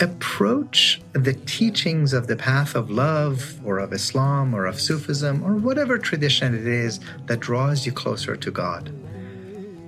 [0.00, 5.54] approach the teachings of the path of love or of Islam or of Sufism or
[5.54, 8.88] whatever tradition it is that draws you closer to God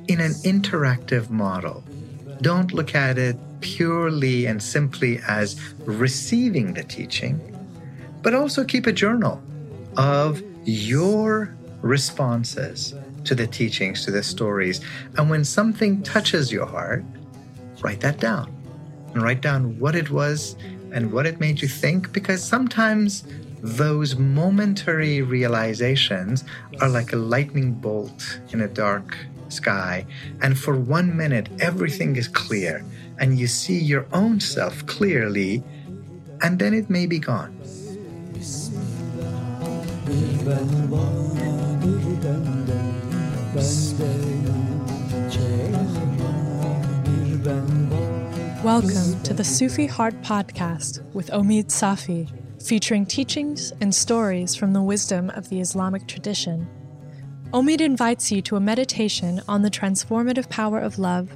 [0.09, 1.85] in an interactive model.
[2.41, 7.38] Don't look at it purely and simply as receiving the teaching,
[8.22, 9.43] but also keep a journal
[9.97, 12.95] of your responses
[13.25, 14.81] to the teachings, to the stories.
[15.17, 17.05] And when something touches your heart,
[17.83, 18.58] write that down
[19.19, 20.54] and write down what it was
[20.92, 23.24] and what it made you think, because sometimes
[23.60, 26.45] those momentary realizations
[26.80, 29.18] are like a lightning bolt in a dark
[29.48, 30.06] sky.
[30.40, 32.84] And for one minute, everything is clear
[33.18, 35.64] and you see your own self clearly,
[36.40, 37.52] and then it may be gone.
[48.68, 52.30] Welcome to the Sufi Heart Podcast with Omid Safi,
[52.62, 56.68] featuring teachings and stories from the wisdom of the Islamic tradition.
[57.54, 61.30] Omid invites you to a meditation on the transformative power of love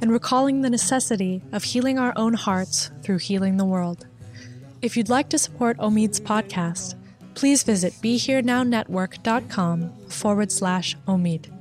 [0.00, 4.06] and recalling the necessity of healing our own hearts through healing the world.
[4.80, 6.94] If you'd like to support Omid's podcast,
[7.34, 11.57] please visit BeHereNowNetwork.com forward slash Omid.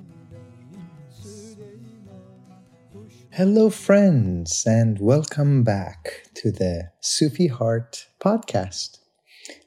[3.38, 8.98] Hello, friends, and welcome back to the Sufi Heart podcast.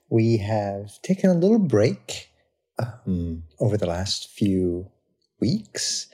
[0.09, 2.33] We have taken a little break
[2.81, 4.91] um, over the last few
[5.41, 6.09] weeks.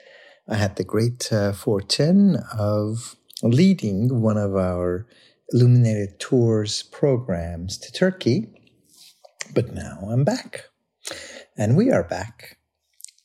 [0.47, 5.07] I had the great uh, fortune of leading one of our
[5.51, 8.53] Illuminated Tours programs to Turkey.
[9.55, 10.65] But now I'm back.
[11.57, 12.56] And we are back.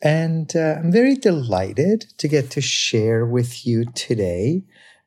[0.02, 4.64] And uh, I'm very delighted to get to share with you today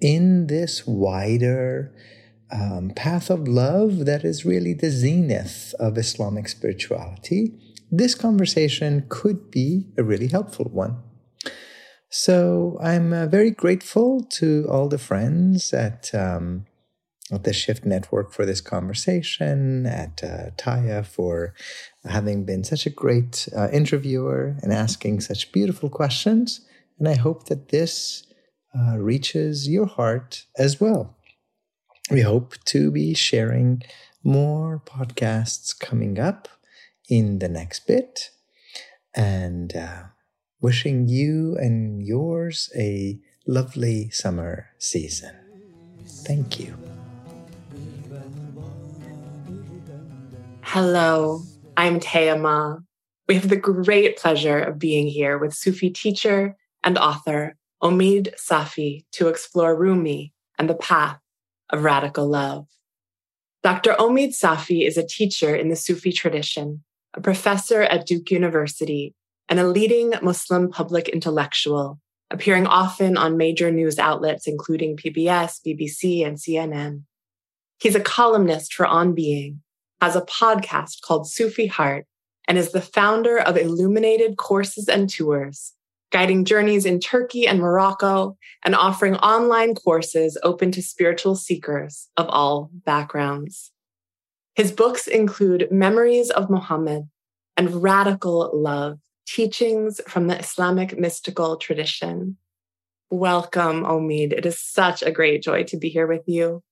[0.00, 1.92] in this wider
[2.52, 7.54] um, path of love that is really the zenith of Islamic spirituality.
[7.90, 11.02] This conversation could be a really helpful one.
[12.08, 16.66] So I'm uh, very grateful to all the friends at um,
[17.32, 21.54] at the Shift Network for this conversation, at uh, Taya for
[22.04, 26.60] having been such a great uh, interviewer and asking such beautiful questions.
[26.98, 28.24] And I hope that this
[28.78, 31.16] uh, reaches your heart as well.
[32.10, 33.82] We hope to be sharing
[34.22, 36.48] more podcasts coming up
[37.08, 38.30] in the next bit.
[39.14, 40.02] And uh,
[40.60, 45.34] wishing you and yours a lovely summer season.
[46.06, 46.76] Thank you.
[50.62, 51.42] Hello,
[51.76, 52.82] I'm Taya Mâ.
[53.28, 59.04] We have the great pleasure of being here with Sufi teacher and author Omid Safi
[59.12, 61.18] to explore Rumi and the path
[61.70, 62.66] of radical love.
[63.62, 63.92] Dr.
[63.94, 66.84] Omid Safi is a teacher in the Sufi tradition,
[67.14, 69.14] a professor at Duke University,
[69.48, 76.26] and a leading Muslim public intellectual, appearing often on major news outlets including PBS, BBC,
[76.26, 77.02] and CNN.
[77.78, 79.62] He's a columnist for On Being
[80.00, 82.06] has a podcast called Sufi Heart
[82.48, 85.72] and is the founder of Illuminated Courses and Tours,
[86.10, 92.26] guiding journeys in Turkey and Morocco and offering online courses open to spiritual seekers of
[92.28, 93.72] all backgrounds.
[94.54, 97.08] His books include Memories of Muhammad
[97.56, 102.36] and Radical Love, teachings from the Islamic mystical tradition.
[103.10, 104.32] Welcome, Omid.
[104.32, 106.62] It is such a great joy to be here with you.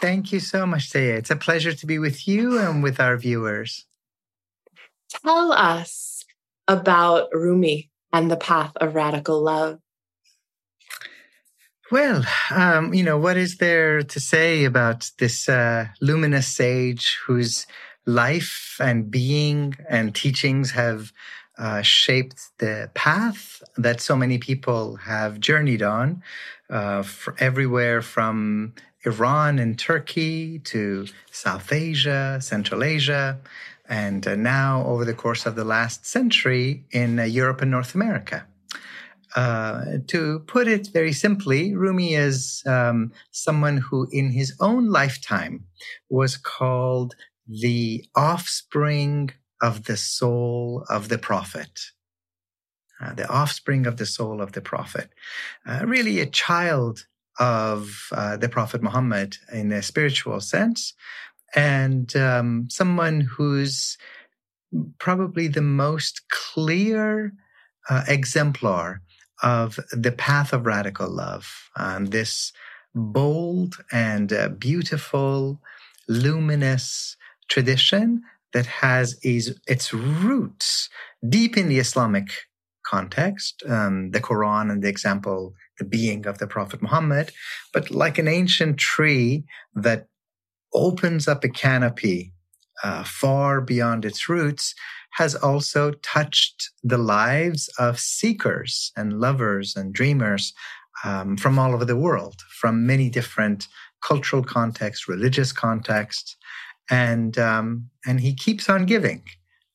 [0.00, 1.16] Thank you so much, Taya.
[1.18, 3.86] It's a pleasure to be with you and with our viewers.
[5.24, 6.24] Tell us
[6.68, 9.78] about Rumi and the path of radical love.
[11.90, 17.66] Well, um, you know, what is there to say about this uh, luminous sage whose
[18.08, 21.12] life and being and teachings have
[21.58, 26.22] uh, shaped the path that so many people have journeyed on,
[26.70, 27.04] uh,
[27.38, 28.72] everywhere from
[29.04, 33.38] Iran and Turkey to South Asia, Central Asia,
[33.88, 37.94] and uh, now over the course of the last century in uh, Europe and North
[37.94, 38.46] America.
[39.36, 45.64] Uh, to put it very simply, Rumi is um, someone who, in his own lifetime,
[46.08, 47.14] was called
[47.48, 49.30] the offspring
[49.60, 51.80] of the soul of the prophet.
[53.00, 55.10] Uh, the offspring of the soul of the prophet.
[55.64, 57.06] Uh, really, a child
[57.38, 60.94] of uh, the Prophet Muhammad in a spiritual sense,
[61.54, 63.96] and um, someone who's
[64.98, 67.32] probably the most clear
[67.88, 69.00] uh, exemplar
[69.42, 71.70] of the path of radical love.
[71.76, 72.52] And this
[72.94, 75.60] bold and uh, beautiful,
[76.08, 77.16] luminous
[77.48, 78.22] tradition
[78.52, 80.88] that has is, its roots
[81.28, 82.28] deep in the Islamic
[82.86, 87.32] context, um, the Quran and the example, the being of the Prophet Muhammad,
[87.72, 90.06] but like an ancient tree that
[90.72, 92.32] opens up a canopy
[92.82, 94.74] uh, far beyond its roots,
[95.12, 100.52] has also touched the lives of seekers and lovers and dreamers
[101.04, 103.66] um, from all over the world, from many different
[104.02, 106.36] cultural contexts, religious contexts,
[106.90, 109.22] and um, and he keeps on giving.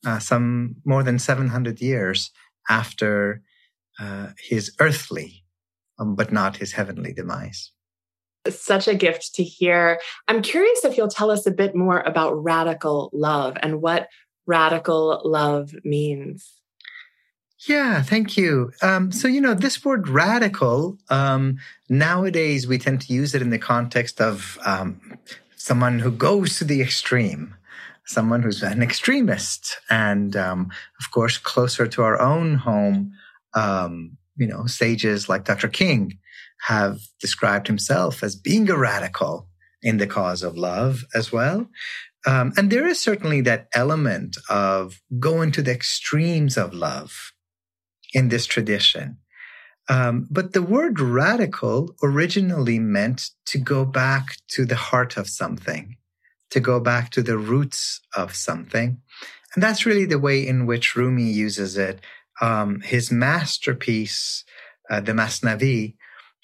[0.05, 2.29] Uh, some more than 700 years
[2.69, 3.41] after
[4.01, 5.45] uh, his earthly,
[5.97, 7.71] um, but not his heavenly demise.
[8.49, 10.01] Such a gift to hear.
[10.27, 14.09] I'm curious if you'll tell us a bit more about radical love and what
[14.45, 16.51] radical love means.
[17.67, 18.73] Yeah, thank you.
[18.81, 23.51] Um, so, you know, this word radical, um, nowadays we tend to use it in
[23.51, 24.99] the context of um,
[25.63, 27.55] someone who goes to the extreme
[28.05, 29.77] someone who's an extremist.
[29.89, 33.13] And um, of course, closer to our own home,
[33.53, 35.67] um, you know, sages like Dr.
[35.67, 36.19] King
[36.67, 39.47] have described himself as being a radical
[39.81, 41.67] in the cause of love as well.
[42.25, 47.33] Um, and there is certainly that element of going to the extremes of love
[48.13, 49.17] in this tradition.
[49.89, 55.97] Um, but the word radical originally meant to go back to the heart of something,
[56.51, 59.01] to go back to the roots of something.
[59.53, 61.99] And that's really the way in which Rumi uses it.
[62.41, 64.43] Um, his masterpiece,
[64.89, 65.95] uh, the Masnavi,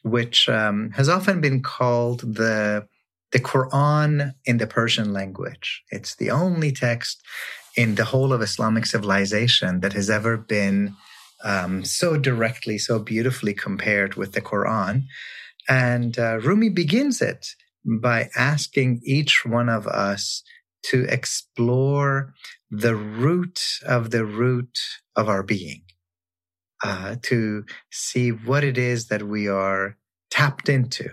[0.03, 2.87] which um, has often been called the
[3.31, 5.83] the Quran in the Persian language.
[5.91, 7.21] It's the only text
[7.75, 10.95] in the whole of Islamic civilization that has ever been
[11.43, 15.03] um, so directly, so beautifully compared with the Quran.
[15.67, 17.47] And uh, Rumi begins it
[17.85, 20.43] by asking each one of us
[20.87, 22.33] to explore
[22.71, 24.77] the root of the root
[25.15, 25.83] of our being,
[26.83, 29.97] uh, to see what it is that we are
[30.29, 31.09] tapped into.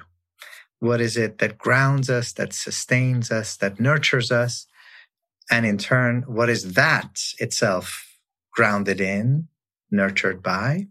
[0.78, 4.66] What is it that grounds us, that sustains us, that nurtures us?
[5.50, 8.18] And in turn, what is that itself
[8.52, 9.48] grounded in,
[9.90, 10.88] nurtured by?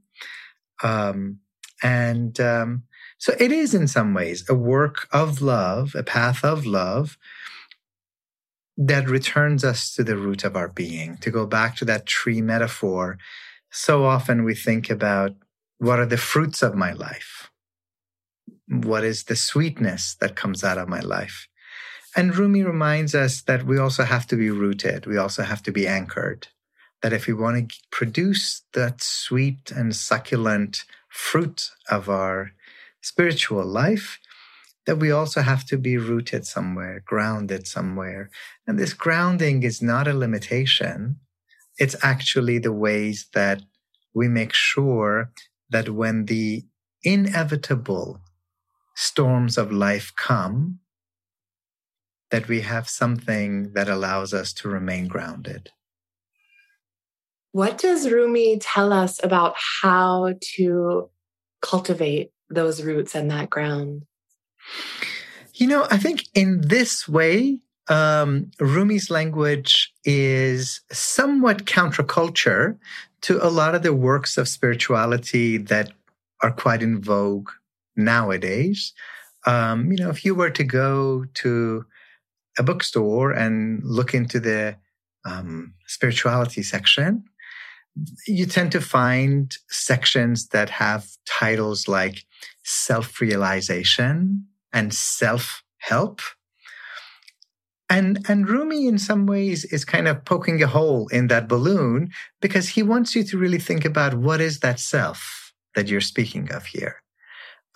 [0.83, 1.39] Um,
[1.83, 2.83] and um,
[3.17, 7.17] so it is in some ways a work of love, a path of love
[8.77, 12.41] that returns us to the root of our being, to go back to that tree
[12.41, 13.17] metaphor.
[13.71, 15.33] So often we think about
[15.77, 17.51] what are the fruits of my life?
[18.67, 21.47] What is the sweetness that comes out of my life?
[22.15, 25.05] And Rumi reminds us that we also have to be rooted.
[25.05, 26.47] We also have to be anchored.
[27.05, 32.53] That if we want to produce that sweet and succulent fruit of our
[32.99, 34.17] spiritual life,
[34.87, 38.31] that we also have to be rooted somewhere, grounded somewhere.
[38.65, 41.17] And this grounding is not a limitation.
[41.77, 43.61] It's actually the ways that
[44.15, 45.29] we make sure
[45.69, 46.63] that when the
[47.03, 48.19] inevitable
[48.95, 50.79] storms of life come,
[52.31, 55.69] that we have something that allows us to remain grounded.
[57.55, 61.09] What does Rumi tell us about how to
[61.61, 64.03] cultivate those roots and that ground?
[65.53, 72.77] You know, I think in this way, um, Rumi's language is somewhat counterculture
[73.21, 75.93] to a lot of the works of spirituality that
[76.43, 77.51] are quite in vogue
[77.95, 78.91] nowadays.
[79.47, 81.85] Um, you know, if you were to go to
[82.59, 84.75] a bookstore and look into the
[85.25, 87.23] um, spirituality section,
[88.27, 92.25] you tend to find sections that have titles like
[92.63, 96.21] self realization and self help.
[97.87, 102.09] And, and Rumi, in some ways, is kind of poking a hole in that balloon
[102.41, 106.51] because he wants you to really think about what is that self that you're speaking
[106.51, 107.03] of here.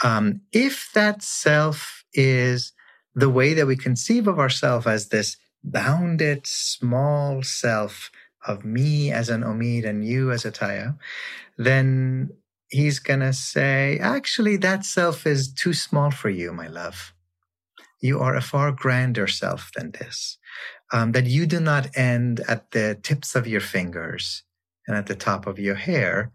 [0.03, 2.73] Um, if that self is
[3.13, 8.09] the way that we conceive of ourselves as this bounded small self
[8.48, 10.98] of me as an Omid and you as a Taya,
[11.58, 12.29] then
[12.69, 17.13] he's going to say, actually, that self is too small for you, my love.
[18.00, 20.38] You are a far grander self than this.
[20.91, 24.43] Um, that you do not end at the tips of your fingers
[24.88, 26.31] and at the top of your hair.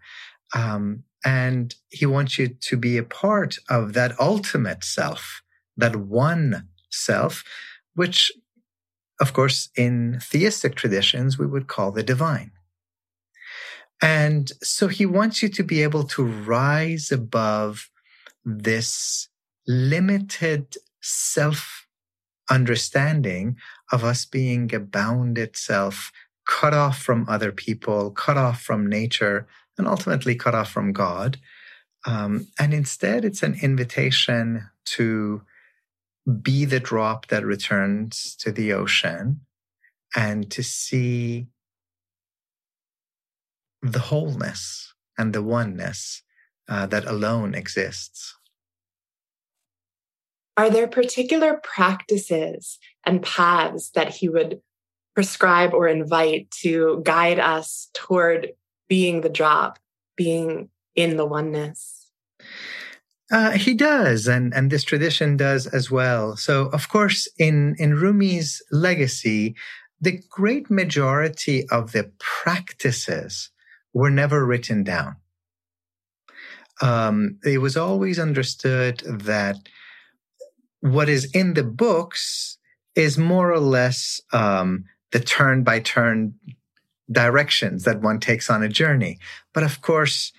[0.54, 5.42] Um, and he wants you to be a part of that ultimate self,
[5.76, 7.42] that one self,
[7.94, 8.30] which,
[9.24, 12.50] of course, in theistic traditions, we would call the divine.
[14.02, 17.88] And so he wants you to be able to rise above
[18.44, 19.28] this
[19.66, 21.86] limited self
[22.50, 23.56] understanding
[23.90, 26.12] of us being a bounded self,
[26.46, 29.46] cut off from other people, cut off from nature,
[29.78, 31.38] and ultimately cut off from God.
[32.04, 35.40] Um, and instead, it's an invitation to
[36.42, 39.40] be the drop that returns to the ocean
[40.16, 41.48] and to see
[43.82, 46.22] the wholeness and the oneness
[46.68, 48.34] uh, that alone exists.
[50.56, 54.60] Are there particular practices and paths that he would
[55.14, 58.52] prescribe or invite to guide us toward
[58.88, 59.78] being the drop,
[60.16, 62.10] being in the oneness?
[63.32, 66.36] Uh, he does, and and this tradition does as well.
[66.36, 69.54] So, of course, in in Rumi's legacy,
[70.00, 73.50] the great majority of the practices
[73.94, 75.16] were never written down.
[76.82, 79.56] Um, it was always understood that
[80.80, 82.58] what is in the books
[82.94, 86.34] is more or less um, the turn by turn
[87.10, 89.18] directions that one takes on a journey.
[89.52, 90.32] But of course,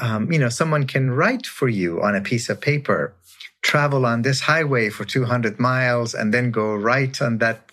[0.00, 3.14] um, you know, someone can write for you on a piece of paper,
[3.62, 7.70] travel on this highway for 200 miles, and then go right on that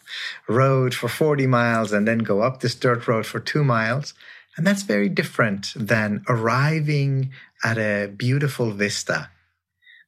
[0.48, 4.14] road for 40 miles, and then go up this dirt road for two miles.
[4.58, 7.32] And that's very different than arriving
[7.64, 9.30] at a beautiful vista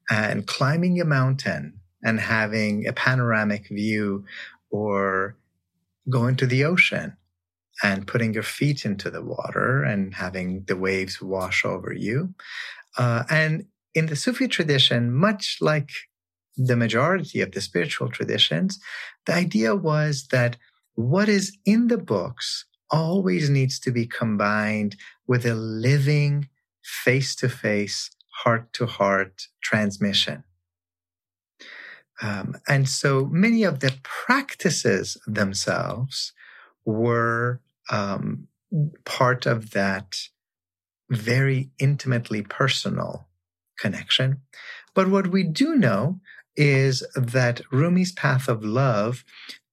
[0.09, 4.25] and climbing a mountain and having a panoramic view
[4.71, 5.35] or
[6.09, 7.15] going to the ocean
[7.83, 12.33] and putting your feet into the water and having the waves wash over you.
[12.97, 15.89] Uh, and in the Sufi tradition, much like
[16.57, 18.79] the majority of the spiritual traditions,
[19.25, 20.57] the idea was that
[20.95, 24.95] what is in the books always needs to be combined
[25.27, 26.49] with a living,
[26.83, 28.11] face to face,
[28.43, 30.43] heart to heart transmission.
[32.21, 36.33] Um, and so many of the practices themselves
[36.83, 38.47] were um,
[39.05, 40.15] part of that
[41.09, 43.27] very intimately personal
[43.79, 44.41] connection.
[44.93, 46.19] But what we do know
[46.55, 49.23] is that Rumi's Path of Love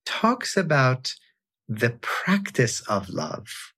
[0.04, 1.14] talks about
[1.68, 3.73] the practice of love,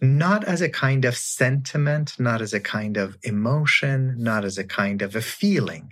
[0.00, 4.64] not as a kind of sentiment, not as a kind of emotion, not as a
[4.64, 5.90] kind of a feeling.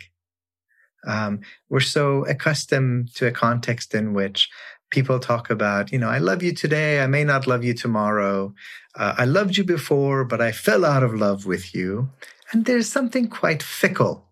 [1.06, 4.48] Um, we're so accustomed to a context in which
[4.92, 8.54] people talk about, you know, I love you today, I may not love you tomorrow.
[8.94, 12.10] Uh, I loved you before, but I fell out of love with you.
[12.52, 14.28] And there's something quite fickle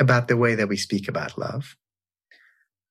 [0.00, 1.76] about the way that we speak about love.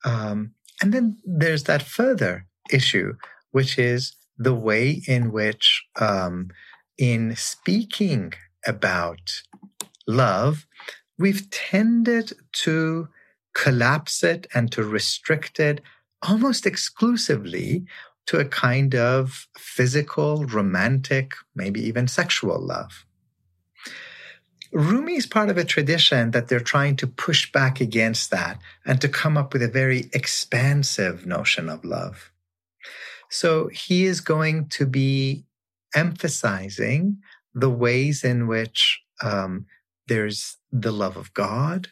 [0.06, 3.16] Um, and then there's that further issue,
[3.50, 6.50] which is the way in which, um,
[6.98, 8.34] in speaking
[8.68, 9.42] about
[10.08, 10.68] love,
[11.18, 13.08] we've tended to
[13.56, 15.82] collapse it and to restrict it
[16.28, 17.86] almost exclusively
[18.28, 23.06] to a kind of physical, romantic, maybe even sexual love.
[24.72, 29.02] Rumi is part of a tradition that they're trying to push back against that and
[29.02, 32.32] to come up with a very expansive notion of love.
[33.30, 35.46] So he is going to be
[35.94, 37.18] emphasizing
[37.54, 39.66] the ways in which um,
[40.08, 41.90] there's the love of God,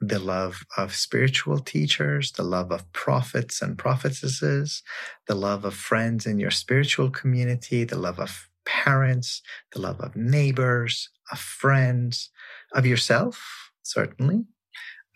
[0.00, 4.82] the love of spiritual teachers, the love of prophets and prophetesses,
[5.26, 9.42] the love of friends in your spiritual community, the love of parents,
[9.72, 12.30] the love of neighbors, of friends,
[12.74, 14.44] of yourself, certainly,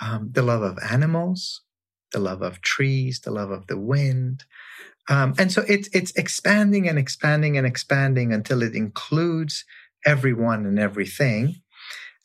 [0.00, 1.62] um, the love of animals,
[2.12, 4.45] the love of trees, the love of the wind.
[5.09, 9.64] Um, and so it's, it's expanding and expanding and expanding until it includes
[10.05, 11.57] everyone and everything.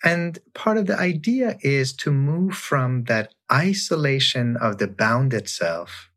[0.03, 6.09] And part of the idea is to move from that isolation of the bounded self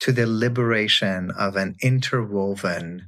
[0.00, 3.06] to the liberation of an interwoven,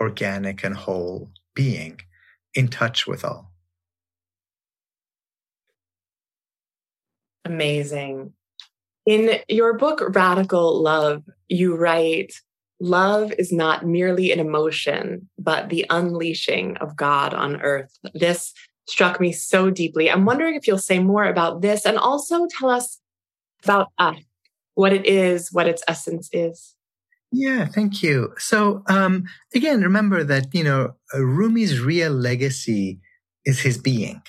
[0.00, 2.00] organic, and whole being
[2.54, 3.52] in touch with all.
[7.44, 8.32] Amazing.
[9.06, 12.34] In your book, Radical Love, you write,
[12.80, 17.96] Love is not merely an emotion, but the unleashing of God on earth.
[18.12, 18.52] This
[18.86, 20.10] struck me so deeply.
[20.10, 23.00] I'm wondering if you'll say more about this and also tell us
[23.64, 24.18] about us,
[24.74, 26.74] what it is, what its essence is.
[27.32, 28.32] Yeah, thank you.
[28.38, 29.24] So, um,
[29.54, 33.00] again, remember that, you know, Rumi's real legacy
[33.44, 34.22] is his being,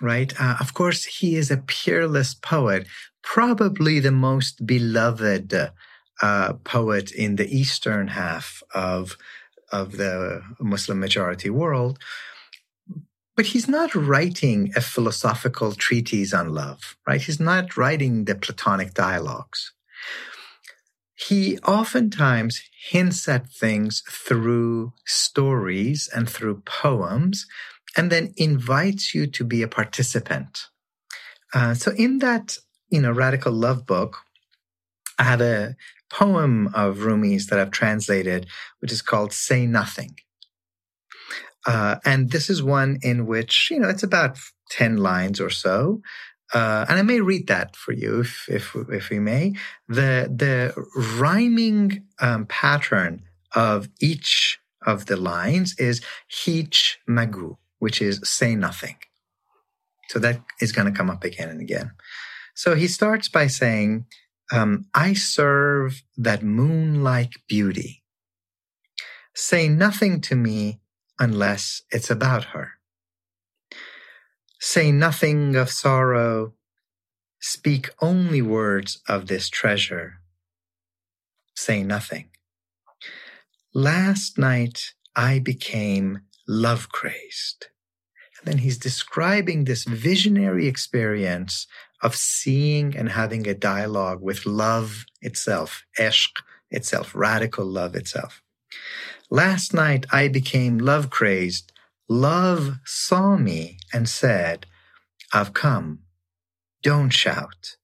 [0.00, 0.32] right?
[0.40, 2.86] Uh, of course, he is a peerless poet,
[3.22, 5.54] probably the most beloved
[6.22, 9.16] uh, poet in the eastern half of
[9.72, 11.98] of the Muslim majority world.
[13.36, 17.20] But he's not writing a philosophical treatise on love, right?
[17.20, 19.72] He's not writing the Platonic dialogues.
[21.14, 27.46] He oftentimes hints at things through stories and through poems,
[27.96, 30.66] and then invites you to be a participant.
[31.54, 32.58] Uh, so, in that,
[32.90, 34.18] you know, radical love book,
[35.18, 35.76] I have a
[36.10, 38.46] poem of Rumi's that I've translated,
[38.80, 40.16] which is called Say Nothing.
[41.66, 44.38] Uh, and this is one in which, you know, it's about
[44.70, 46.00] 10 lines or so.
[46.54, 49.54] Uh, and I may read that for you if, if, if we may.
[49.88, 50.74] The, the
[51.18, 58.96] rhyming um, pattern of each of the lines is hich magu, which is say nothing.
[60.08, 61.90] So that is going to come up again and again.
[62.54, 64.06] So he starts by saying,
[64.52, 68.04] um, I serve that moon like beauty.
[69.34, 70.80] Say nothing to me
[71.18, 72.72] unless it's about her.
[74.60, 76.52] Say nothing of sorrow.
[77.40, 80.14] Speak only words of this treasure.
[81.54, 82.30] Say nothing.
[83.74, 87.66] Last night I became love crazed.
[88.38, 91.66] And then he's describing this visionary experience
[92.02, 98.42] of seeing and having a dialogue with love itself, eshq itself, radical love itself.
[99.30, 101.72] Last night I became love crazed.
[102.08, 104.66] Love saw me and said,
[105.32, 106.00] I've come.
[106.82, 107.76] Don't shout.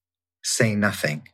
[0.44, 1.26] Say nothing.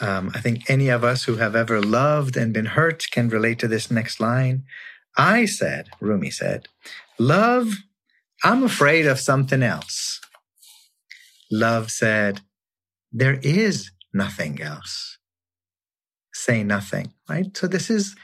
[0.00, 3.58] Um, I think any of us who have ever loved and been hurt can relate
[3.60, 4.64] to this next line.
[5.16, 6.68] I said, Rumi said,
[7.18, 7.74] Love,
[8.44, 10.20] I'm afraid of something else.
[11.50, 12.40] Love said,
[13.12, 15.18] There is nothing else.
[16.34, 17.56] Say nothing, right?
[17.56, 18.14] So this is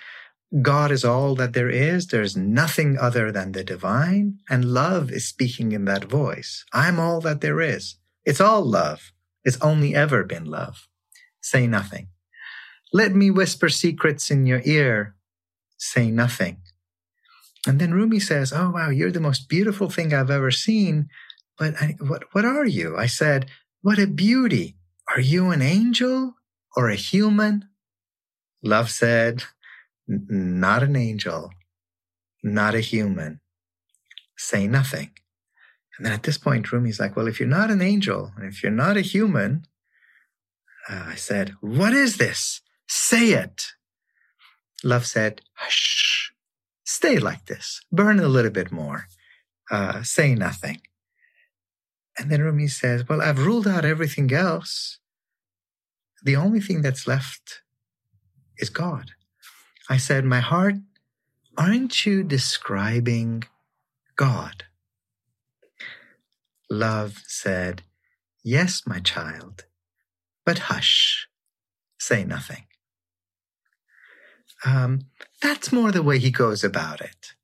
[0.60, 2.08] God is all that there is.
[2.08, 4.38] There's nothing other than the divine.
[4.50, 6.64] And love is speaking in that voice.
[6.72, 7.96] I'm all that there is.
[8.26, 9.12] It's all love.
[9.44, 10.88] It's only ever been love.
[11.40, 12.08] Say nothing.
[12.92, 15.16] Let me whisper secrets in your ear.
[15.78, 16.58] Say nothing.
[17.66, 21.08] And then Rumi says, Oh, wow, you're the most beautiful thing I've ever seen.
[21.58, 22.96] But I, what, what are you?
[22.96, 23.46] I said,
[23.80, 24.76] What a beauty.
[25.08, 26.34] Are you an angel
[26.76, 27.68] or a human?
[28.62, 29.44] Love said,
[30.12, 31.50] Not an angel,
[32.42, 33.40] not a human.
[34.36, 35.10] Say nothing.
[35.96, 38.62] And then at this point, Rumi's like, Well, if you're not an angel, and if
[38.62, 39.66] you're not a human,
[40.88, 42.60] uh, I said, What is this?
[42.88, 43.68] Say it.
[44.84, 46.32] Love said, Hush,
[46.84, 49.06] stay like this, burn a little bit more,
[49.70, 50.82] uh, say nothing.
[52.18, 54.98] And then Rumi says, Well, I've ruled out everything else.
[56.22, 57.62] The only thing that's left
[58.58, 59.12] is God.
[59.88, 60.74] I said, My heart,
[61.56, 63.44] aren't you describing
[64.16, 64.64] God?
[66.70, 67.82] Love said,
[68.44, 69.66] Yes, my child,
[70.44, 71.28] but hush,
[71.98, 72.64] say nothing.
[74.64, 75.00] Um,
[75.40, 77.34] that's more the way he goes about it.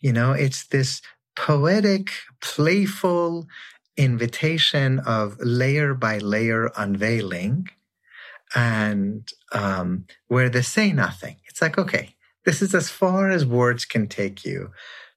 [0.00, 1.00] You know, it's this
[1.36, 3.46] poetic, playful,
[3.96, 7.68] invitation of layer by layer unveiling
[8.54, 11.36] and um, where they say nothing.
[11.52, 12.14] It's like, okay,
[12.46, 14.70] this is as far as words can take you.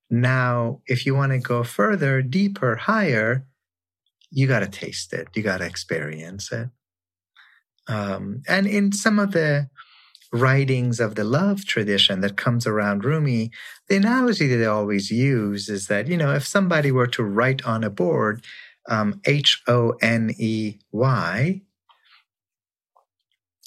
[0.09, 3.47] Now, if you want to go further, deeper, higher,
[4.31, 5.29] you got to taste it.
[5.33, 6.67] You got to experience it.
[7.87, 9.69] Um, and in some of the
[10.33, 13.49] writings of the love tradition that comes around Rumi,
[13.87, 17.65] the analogy that they always use is that, you know, if somebody were to write
[17.65, 18.43] on a board,
[18.89, 21.61] um, H O N E Y,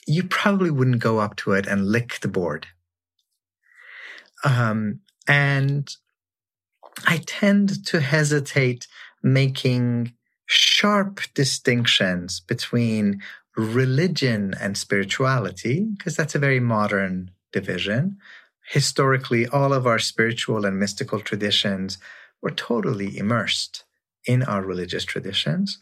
[0.09, 2.67] you probably wouldn't go up to it and lick the board.
[4.43, 5.95] Um, and
[7.07, 8.89] I tend to hesitate
[9.23, 10.15] making
[10.47, 13.21] sharp distinctions between
[13.55, 18.17] religion and spirituality, because that's a very modern division.
[18.71, 21.99] Historically, all of our spiritual and mystical traditions
[22.41, 23.85] were totally immersed
[24.25, 25.79] in our religious traditions.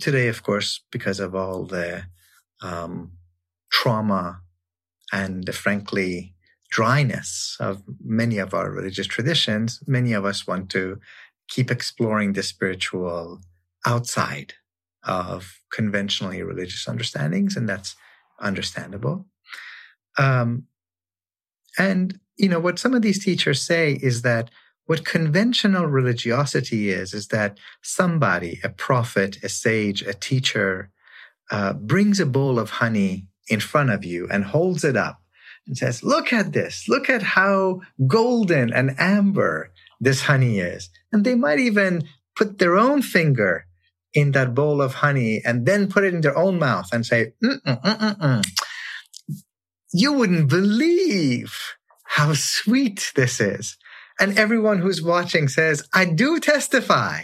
[0.00, 2.04] today, of course, because of all the
[2.62, 3.12] um,
[3.70, 4.40] trauma
[5.12, 6.34] and frankly
[6.70, 11.00] dryness of many of our religious traditions, many of us want to
[11.48, 13.40] keep exploring the spiritual
[13.84, 14.54] outside
[15.02, 17.96] of conventionally religious understandings, and that's
[18.40, 19.26] understandable.
[20.18, 20.64] Um,
[21.78, 24.50] and you know what some of these teachers say is that
[24.86, 30.90] what conventional religiosity is is that somebody, a prophet, a sage, a teacher,
[31.50, 35.20] uh, brings a bowl of honey in front of you and holds it up
[35.66, 36.88] and says, "Look at this!
[36.88, 42.04] Look at how golden and amber this honey is." And they might even
[42.36, 43.66] put their own finger
[44.12, 47.32] in that bowl of honey and then put it in their own mouth and say,
[47.44, 48.46] Mm-mm-mm-mm.
[49.92, 53.76] you wouldn't believe how sweet this is.
[54.18, 57.22] And everyone who's watching says, I do testify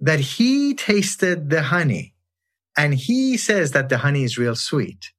[0.00, 2.14] that he tasted the honey
[2.78, 5.10] and he says that the honey is real sweet.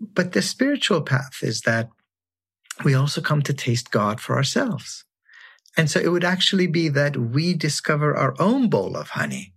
[0.00, 1.90] But the spiritual path is that
[2.82, 5.04] we also come to taste God for ourselves.
[5.76, 9.52] And so it would actually be that we discover our own bowl of honey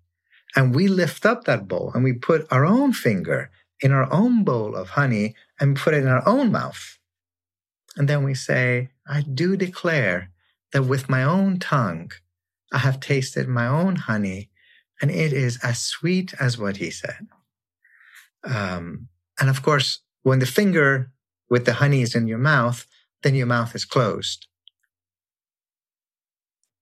[0.53, 4.43] and we lift up that bowl and we put our own finger in our own
[4.43, 6.99] bowl of honey and put it in our own mouth.
[7.95, 10.29] And then we say, I do declare
[10.73, 12.11] that with my own tongue,
[12.73, 14.49] I have tasted my own honey
[15.03, 17.27] and it is as sweet as what he said.
[18.43, 21.11] Um, and of course, when the finger
[21.49, 22.87] with the honey is in your mouth,
[23.21, 24.47] then your mouth is closed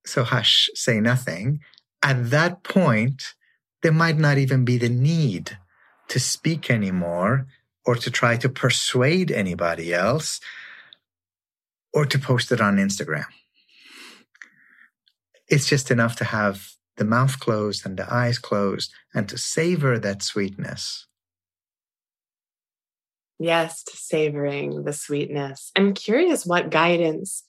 [0.06, 1.62] so hush, say nothing.
[2.04, 3.24] At that point,
[3.84, 5.58] there might not even be the need
[6.10, 7.48] to speak anymore
[7.86, 10.40] or to try to persuade anybody else
[11.94, 13.26] or to post it on Instagram.
[15.48, 19.98] It's just enough to have the mouth closed and the eyes closed and to savor
[19.98, 21.08] that sweetness.
[23.40, 25.72] Yes, to savoring the sweetness.
[25.76, 27.44] I'm curious what guidance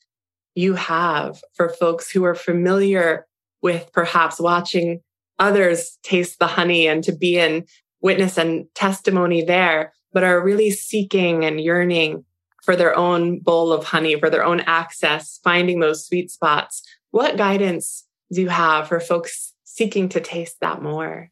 [0.54, 3.26] you have for folks who are familiar
[3.60, 5.02] with perhaps watching
[5.38, 7.66] others taste the honey and to be in
[8.00, 12.24] witness and testimony there, but are really seeking and yearning
[12.62, 16.82] for their own bowl of honey, for their own access, finding those sweet spots.
[17.10, 21.30] What guidance do you have for folks seeking to taste that more?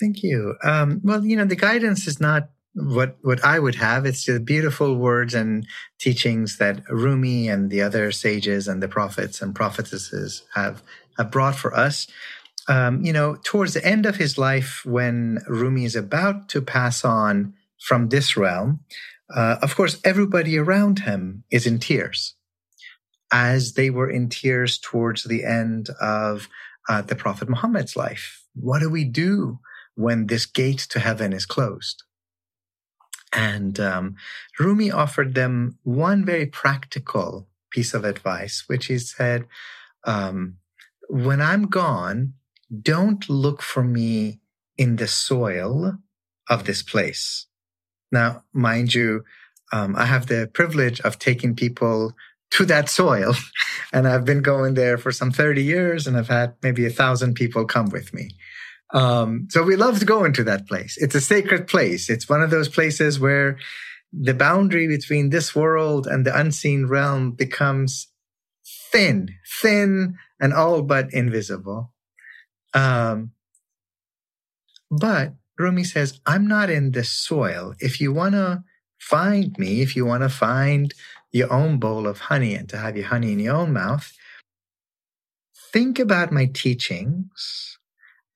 [0.00, 0.56] Thank you.
[0.62, 4.04] Um, well, you know, the guidance is not what what I would have.
[4.04, 5.66] It's the beautiful words and
[5.98, 10.82] teachings that Rumi and the other sages and the prophets and prophetesses have
[11.16, 12.06] have brought for us.
[12.68, 17.04] Um, you know, towards the end of his life, when Rumi is about to pass
[17.04, 18.80] on from this realm,
[19.34, 22.34] uh, of course, everybody around him is in tears,
[23.32, 26.48] as they were in tears towards the end of
[26.88, 28.44] uh, the Prophet Muhammad's life.
[28.54, 29.58] What do we do
[29.94, 32.04] when this gate to heaven is closed?
[33.32, 34.16] And um,
[34.58, 39.46] Rumi offered them one very practical piece of advice, which he said,
[40.04, 40.58] um,
[41.08, 42.34] When I'm gone,
[42.82, 44.40] don't look for me
[44.78, 45.98] in the soil
[46.48, 47.46] of this place.
[48.12, 49.24] Now, mind you,
[49.72, 52.14] um, I have the privilege of taking people
[52.52, 53.34] to that soil,
[53.92, 57.34] and I've been going there for some 30 years, and I've had maybe a thousand
[57.34, 58.30] people come with me.
[58.94, 60.96] Um, so we love to go into that place.
[60.96, 62.08] It's a sacred place.
[62.08, 63.58] It's one of those places where
[64.12, 68.08] the boundary between this world and the unseen realm becomes
[68.92, 69.30] thin,
[69.60, 71.92] thin and all but invisible.
[72.74, 73.32] Um,
[74.90, 77.74] but Rumi says, I'm not in this soil.
[77.80, 78.62] If you want to
[78.98, 80.94] find me, if you want to find
[81.32, 84.12] your own bowl of honey and to have your honey in your own mouth,
[85.72, 87.78] think about my teachings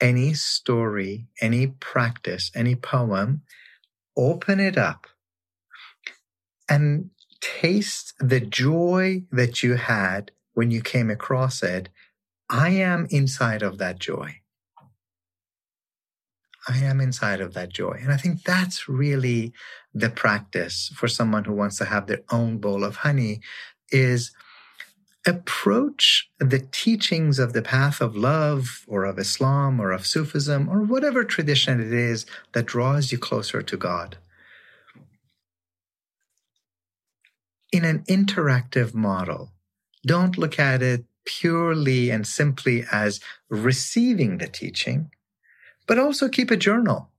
[0.01, 3.43] any story, any practice, any poem,
[4.17, 5.07] open it up
[6.69, 11.89] and taste the joy that you had when you came across it.
[12.49, 14.40] I am inside of that joy.
[16.71, 17.99] I am inside of that joy.
[18.01, 19.53] And I think that's really
[19.93, 23.41] the practice for someone who wants to have their own bowl of honey
[23.91, 24.31] is
[25.27, 30.83] approach the teachings of the path of love or of Islam or of Sufism or
[30.83, 34.17] whatever tradition it is that draws you closer to God
[37.73, 39.51] in an interactive model.
[40.07, 45.11] Don't look at it purely and simply as receiving the teaching,
[45.91, 47.11] but also keep a journal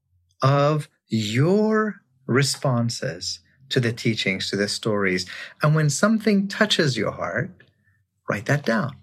[0.41, 5.25] of your responses to the teachings, to the stories.
[5.61, 7.51] And when something touches your heart,
[8.29, 8.95] write that down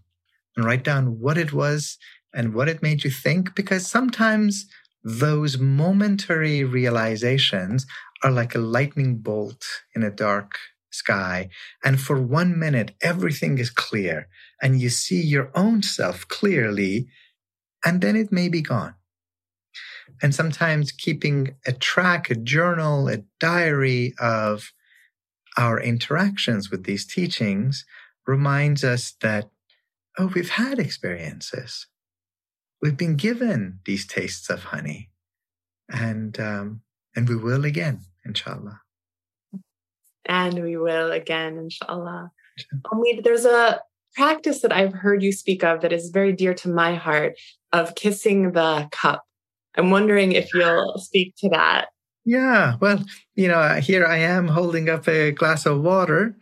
[0.57, 1.98] and write down what it was
[2.33, 4.66] and what it made you think, because sometimes
[5.04, 7.85] those momentary realizations
[8.24, 10.52] are like a lightning bolt in a dark
[10.88, 11.50] sky.
[11.85, 14.28] And for one minute, everything is clear
[14.62, 17.09] and you see your own self clearly,
[17.85, 18.94] and then it may be gone.
[20.22, 24.72] And sometimes keeping a track, a journal, a diary of
[25.57, 27.85] our interactions with these teachings
[28.26, 29.50] reminds us that,
[30.18, 31.87] oh, we've had experiences.
[32.83, 35.11] We've been given these tastes of honey.
[35.90, 36.83] And, um,
[37.16, 38.81] and we will again, inshallah.
[40.26, 42.31] And we will again, inshallah.
[42.87, 43.81] Omid, there's a
[44.14, 47.38] practice that I've heard you speak of that is very dear to my heart
[47.72, 49.24] of kissing the cup.
[49.76, 51.88] I'm wondering if you'll speak to that.
[52.24, 53.02] Yeah, well,
[53.37, 56.37] you know, here I am holding up a glass of water.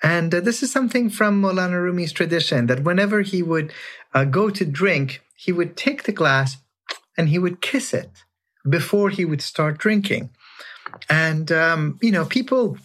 [0.00, 3.72] And uh, this is something from Maulana Rumi's tradition that whenever he would
[4.12, 6.58] uh, go to drink, he would take the glass
[7.18, 8.10] and he would kiss it
[8.68, 10.30] before he would start drinking.
[11.08, 12.78] And, um, you know, people,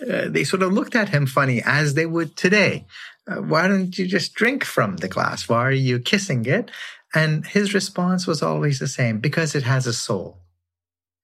[0.00, 2.86] uh, they sort of looked at him funny as they would today.
[3.26, 5.48] Uh, why don't you just drink from the glass?
[5.48, 6.70] Why are you kissing it?
[7.14, 10.40] And his response was always the same because it has a soul.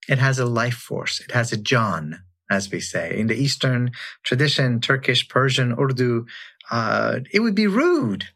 [0.09, 1.21] It has a life force.
[1.21, 3.19] It has a jan, as we say.
[3.19, 3.91] In the Eastern
[4.23, 6.27] tradition, Turkish, Persian, Urdu,
[6.71, 8.29] uh, it would be rude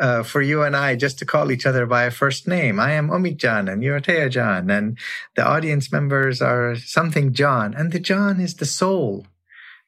[0.00, 2.78] uh, for you and I just to call each other by a first name.
[2.78, 4.98] I am Omid Jan and you're Taya Jan and
[5.34, 9.26] the audience members are something jan and the jan is the soul.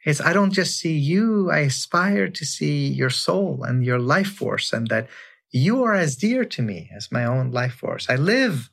[0.05, 1.51] It's, I don't just see you.
[1.51, 5.09] I aspire to see your soul and your life force and that
[5.53, 8.09] you are as dear to me as my own life force.
[8.09, 8.71] I live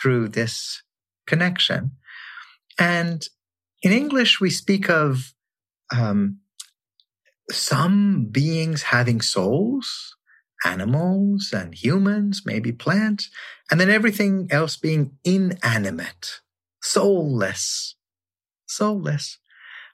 [0.00, 0.82] through this
[1.26, 1.92] connection.
[2.78, 3.26] And
[3.82, 5.34] in English, we speak of
[5.92, 6.38] um,
[7.50, 10.16] some beings having souls,
[10.64, 13.30] animals and humans, maybe plants,
[13.70, 16.40] and then everything else being inanimate,
[16.82, 17.96] soulless,
[18.66, 19.38] soulless.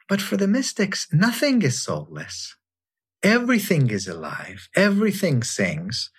[0.09, 2.57] But for the mystics, nothing is soulless.
[3.23, 4.69] Everything is alive.
[4.75, 6.11] Everything sings.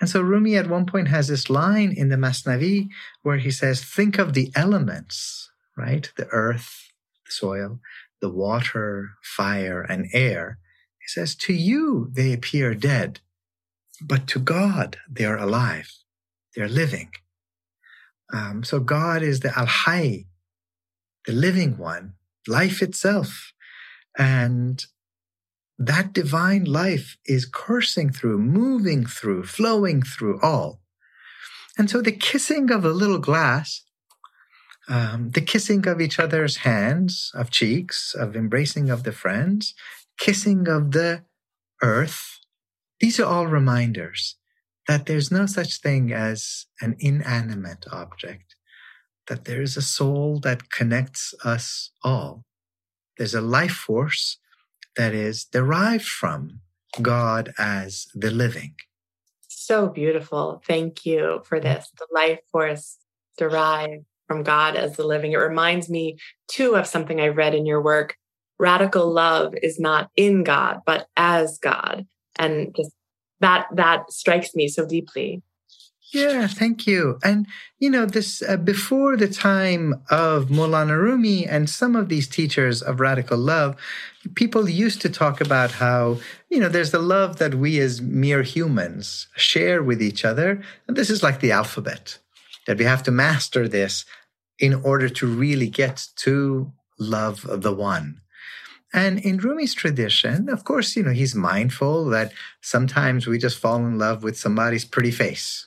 [0.00, 2.88] And so Rumi at one point has this line in the Masnavi
[3.22, 6.10] where he says, think of the elements, right?
[6.16, 6.90] The earth,
[7.24, 7.80] the soil,
[8.20, 10.58] the water, fire, and air.
[10.98, 13.20] He says, to you, they appear dead,
[14.00, 15.92] but to God, they are alive.
[16.54, 17.12] They're living.
[18.32, 20.26] Um, so God is the Al Hayy,
[21.26, 22.14] the living one,
[22.48, 23.52] life itself.
[24.18, 24.84] And
[25.78, 30.80] that divine life is coursing through, moving through, flowing through all.
[31.78, 33.82] And so the kissing of a little glass,
[34.88, 39.74] um, the kissing of each other's hands, of cheeks, of embracing of the friends,
[40.18, 41.24] kissing of the
[41.82, 42.40] earth,
[43.00, 44.36] these are all reminders
[44.88, 48.56] that there's no such thing as an inanimate object,
[49.28, 52.44] that there is a soul that connects us all.
[53.16, 54.38] There's a life force
[54.96, 56.60] that is derived from
[57.00, 58.74] God as the living.
[59.48, 60.62] So beautiful.
[60.66, 61.90] Thank you for this.
[61.98, 62.98] The life force
[63.38, 65.32] derived from God as the living.
[65.32, 68.16] It reminds me too of something I read in your work.
[68.58, 72.06] Radical love is not in God, but as God.
[72.38, 72.92] And just
[73.40, 75.42] that, that strikes me so deeply.
[76.12, 77.18] Yeah, thank you.
[77.24, 77.46] And
[77.78, 82.82] you know, this uh, before the time of Maulana Rumi and some of these teachers
[82.82, 83.76] of radical love,
[84.34, 86.18] people used to talk about how
[86.50, 90.96] you know there's the love that we as mere humans share with each other, and
[90.96, 92.18] this is like the alphabet
[92.66, 94.04] that we have to master this
[94.58, 98.20] in order to really get to love the one.
[98.92, 103.78] And in Rumi's tradition, of course, you know, he's mindful that sometimes we just fall
[103.78, 105.66] in love with somebody's pretty face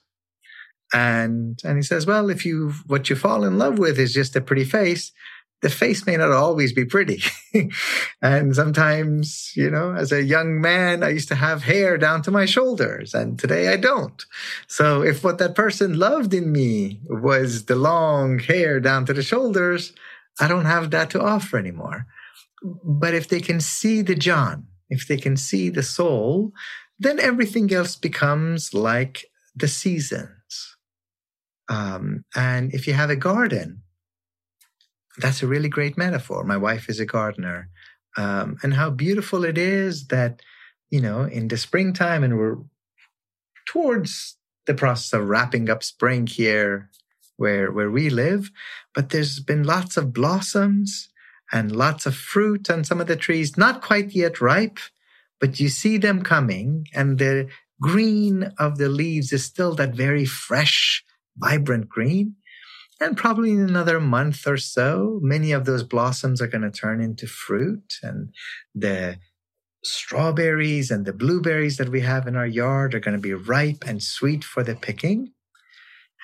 [0.93, 4.35] and, and he says, well, if you, what you fall in love with is just
[4.35, 5.11] a pretty face,
[5.61, 7.23] the face may not always be pretty.
[8.21, 12.31] and sometimes, you know, as a young man, I used to have hair down to
[12.31, 14.23] my shoulders and today I don't.
[14.67, 19.23] So if what that person loved in me was the long hair down to the
[19.23, 19.93] shoulders,
[20.39, 22.05] I don't have that to offer anymore.
[22.83, 26.51] But if they can see the jan, if they can see the soul,
[26.99, 30.34] then everything else becomes like the season
[31.69, 33.81] um, and if you have a garden,
[35.17, 36.43] that's a really great metaphor.
[36.43, 37.69] My wife is a gardener.
[38.17, 40.41] Um, and how beautiful it is that,
[40.89, 42.57] you know, in the springtime and we're
[43.67, 46.89] towards the process of wrapping up spring here
[47.37, 48.51] where, where we live,
[48.93, 51.09] but there's been lots of blossoms
[51.51, 54.79] and lots of fruit on some of the trees, not quite yet ripe,
[55.39, 57.49] but you see them coming and the,
[57.81, 61.03] green of the leaves is still that very fresh,
[61.37, 62.35] vibrant green.
[63.01, 67.01] And probably in another month or so, many of those blossoms are going to turn
[67.01, 68.33] into fruit and
[68.73, 69.17] the
[69.83, 73.83] strawberries and the blueberries that we have in our yard are going to be ripe
[73.85, 75.31] and sweet for the picking.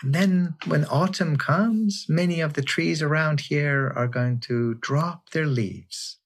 [0.02, 5.30] And then when autumn comes, many of the trees around here are going to drop
[5.30, 6.17] their leaves.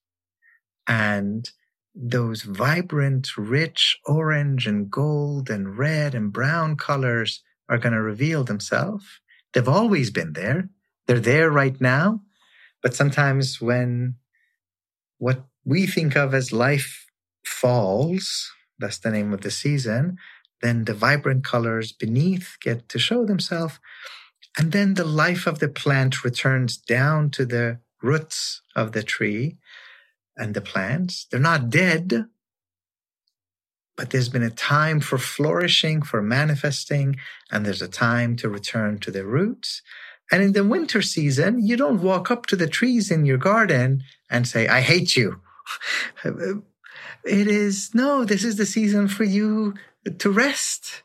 [0.87, 1.49] And
[1.93, 8.43] those vibrant, rich orange and gold and red and brown colors are going to reveal
[8.43, 9.05] themselves.
[9.53, 10.69] They've always been there.
[11.07, 12.21] They're there right now.
[12.81, 14.15] But sometimes when
[15.17, 17.07] what we think of as life
[17.43, 20.17] falls, that's the name of the season,
[20.61, 23.79] then the vibrant colors beneath get to show themselves.
[24.57, 29.57] And then the life of the plant returns down to the roots of the tree
[30.37, 31.27] and the plants.
[31.29, 32.25] They're not dead,
[33.97, 37.17] but there's been a time for flourishing, for manifesting,
[37.51, 39.81] and there's a time to return to the roots.
[40.31, 44.03] And in the winter season, you don't walk up to the trees in your garden
[44.29, 45.41] and say, I hate you.
[46.23, 46.63] it
[47.23, 49.75] is, no, this is the season for you
[50.17, 51.03] to rest,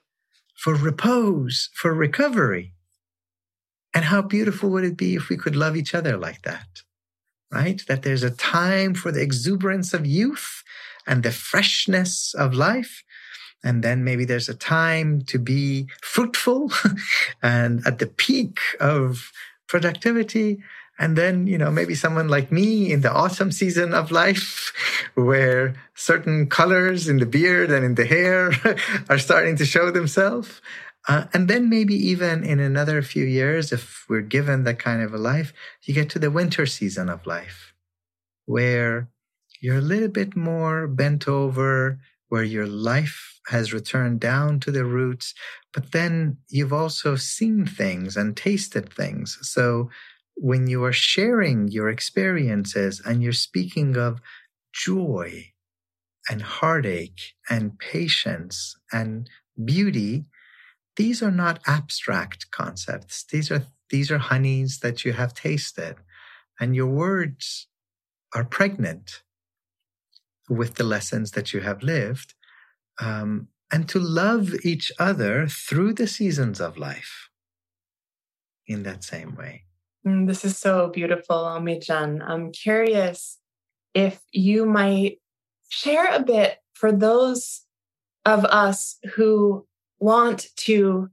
[0.56, 2.72] for repose, for recovery.
[3.92, 6.82] And how beautiful would it be if we could love each other like that?
[7.50, 7.82] right?
[7.88, 10.62] That there's a time for the exuberance of youth
[11.10, 13.02] and the freshness of life.
[13.64, 16.72] And then maybe there's a time to be fruitful
[17.42, 19.32] and at the peak of
[19.66, 20.62] productivity.
[21.00, 24.72] And then, you know, maybe someone like me in the autumn season of life,
[25.14, 28.52] where certain colors in the beard and in the hair
[29.10, 30.62] are starting to show themselves.
[31.08, 35.12] Uh, and then maybe even in another few years, if we're given that kind of
[35.12, 37.74] a life, you get to the winter season of life
[38.46, 39.08] where
[39.60, 41.98] you're a little bit more bent over,
[42.30, 45.34] where your life has returned down to the roots,
[45.74, 49.36] but then you've also seen things and tasted things.
[49.42, 49.90] So
[50.36, 54.20] when you are sharing your experiences and you're speaking of
[54.72, 55.46] joy
[56.30, 57.20] and heartache
[57.50, 59.28] and patience and
[59.64, 60.26] beauty,
[60.96, 63.24] these are not abstract concepts.
[63.24, 65.96] These are, these are honeys that you have tasted
[66.60, 67.66] and your words
[68.34, 69.22] are pregnant
[70.50, 72.34] with the lessons that you have lived.
[73.00, 77.30] Um, and to love each other through the seasons of life
[78.66, 79.64] in that same way.
[80.06, 82.22] Mm, this is so beautiful, Omid-jan.
[82.22, 83.38] I'm curious
[83.94, 85.18] if you might
[85.68, 87.62] share a bit for those
[88.24, 89.66] of us who
[89.98, 91.10] want to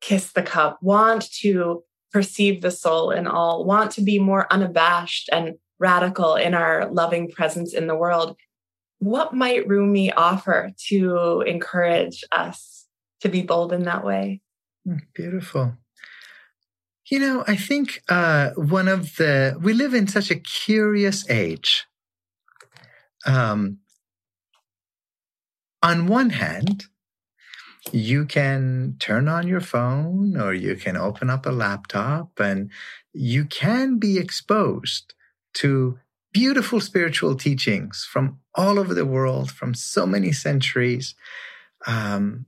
[0.00, 5.28] kiss the cup, want to perceive the soul in all, want to be more unabashed
[5.32, 8.36] and radical in our loving presence in the world.
[8.98, 12.86] What might Rumi offer to encourage us
[13.20, 14.40] to be bold in that way?
[14.84, 15.74] Hmm, beautiful.
[17.08, 21.86] You know, I think uh, one of the, we live in such a curious age.
[23.24, 23.78] Um,
[25.82, 26.86] on one hand,
[27.92, 32.70] you can turn on your phone or you can open up a laptop and
[33.12, 35.14] you can be exposed
[35.54, 35.98] to
[36.36, 41.14] beautiful spiritual teachings from all over the world, from so many centuries.
[41.86, 42.44] Um,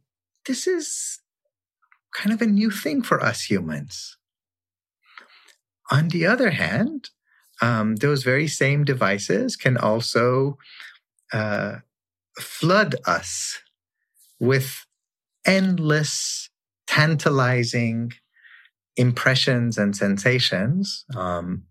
[0.46, 1.20] this is
[2.14, 4.18] kind of a new thing for us humans.
[5.90, 7.08] On the other hand,
[7.62, 10.58] um, those very same devices can also
[11.32, 11.76] uh,
[12.38, 13.58] flood us
[14.38, 14.84] with
[15.46, 16.50] endless,
[16.86, 18.12] tantalizing
[18.98, 21.06] impressions and sensations.
[21.16, 21.62] Um,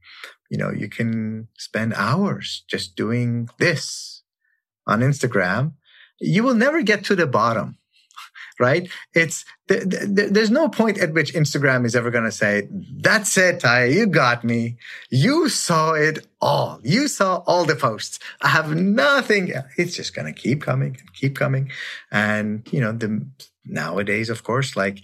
[0.50, 4.24] you know, you can spend hours just doing this
[4.86, 5.74] on Instagram.
[6.20, 7.78] You will never get to the bottom
[8.60, 8.90] right?
[9.14, 13.38] It's th- th- there's no point at which Instagram is ever going to say, "That's
[13.38, 14.78] it, I you got me.
[15.10, 16.80] You saw it all.
[16.84, 18.20] You saw all the posts.
[18.42, 21.72] I have nothing." It's just going to keep coming and keep coming,
[22.12, 23.26] and you know the
[23.66, 25.02] nowadays, of course, like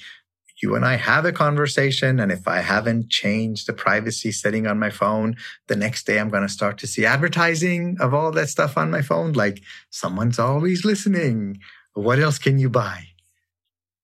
[0.63, 2.19] you and I have a conversation.
[2.19, 5.35] And if I haven't changed the privacy setting on my phone,
[5.67, 8.89] the next day I'm going to start to see advertising of all that stuff on
[8.89, 9.33] my phone.
[9.33, 9.61] Like
[9.91, 11.59] someone's always listening.
[11.93, 13.07] What else can you buy?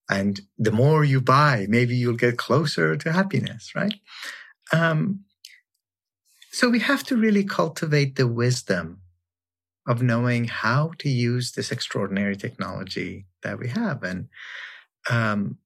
[0.09, 3.95] And the more you buy, maybe you'll get closer to happiness, right?
[4.73, 5.21] Um,
[6.51, 9.01] so we have to really cultivate the wisdom
[9.87, 14.03] of knowing how to use this extraordinary technology that we have.
[14.03, 14.27] And
[15.09, 15.57] um,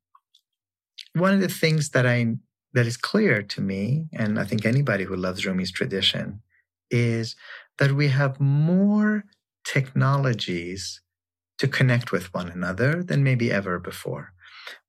[1.14, 2.36] one of the things that I
[2.74, 6.41] that is clear to me, and I think anybody who loves Rumi's tradition,
[6.89, 7.36] is
[7.78, 9.26] that we have more
[9.64, 11.01] technologies
[11.59, 14.34] to connect with one another than maybe ever before.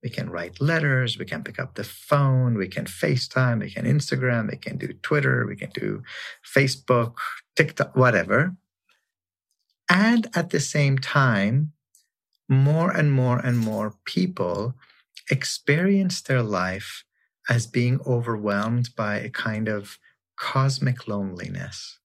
[0.02, 3.84] We can write letters, we can pick up the phone, we can FaceTime, we can
[3.84, 6.02] Instagram, we can do Twitter, we can do
[6.44, 7.14] Facebook,
[7.56, 8.56] TikTok, whatever.
[9.90, 11.72] And at the same time,
[12.48, 14.74] more and more and more people
[15.30, 17.04] experience their life
[17.48, 19.98] as being overwhelmed by a kind of
[20.36, 21.98] cosmic loneliness.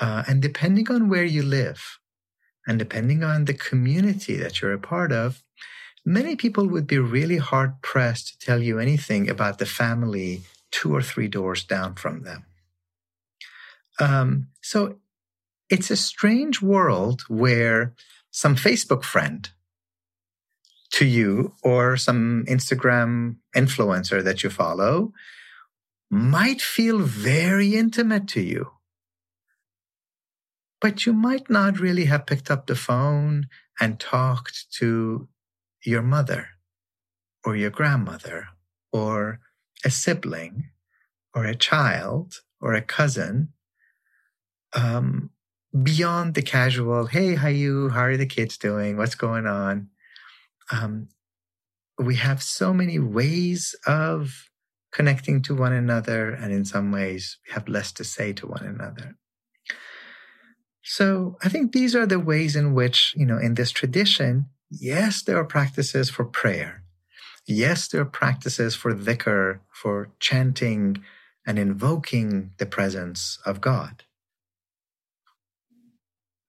[0.00, 1.98] Uh, and depending on where you live
[2.66, 5.42] and depending on the community that you're a part of,
[6.04, 10.94] many people would be really hard pressed to tell you anything about the family two
[10.94, 12.44] or three doors down from them.
[14.00, 14.96] Um, so
[15.68, 17.94] it's a strange world where
[18.30, 19.48] some Facebook friend
[20.92, 25.12] to you or some Instagram influencer that you follow
[26.10, 28.70] might feel very intimate to you.
[30.80, 33.46] But you might not really have picked up the phone
[33.80, 35.28] and talked to
[35.84, 36.48] your mother
[37.44, 38.48] or your grandmother
[38.92, 39.40] or
[39.84, 40.70] a sibling
[41.34, 43.52] or a child or a cousin
[44.74, 45.30] um,
[45.82, 47.88] beyond the casual, hey, how you?
[47.88, 48.96] How are the kids doing?
[48.96, 49.88] What's going on?
[50.70, 51.08] Um,
[51.98, 54.48] we have so many ways of
[54.92, 58.64] connecting to one another, and in some ways, we have less to say to one
[58.64, 59.16] another.
[60.82, 65.22] So I think these are the ways in which, you know, in this tradition, yes,
[65.22, 66.82] there are practices for prayer.
[67.46, 71.02] Yes, there are practices for dhikr, for chanting
[71.46, 74.04] and invoking the presence of God.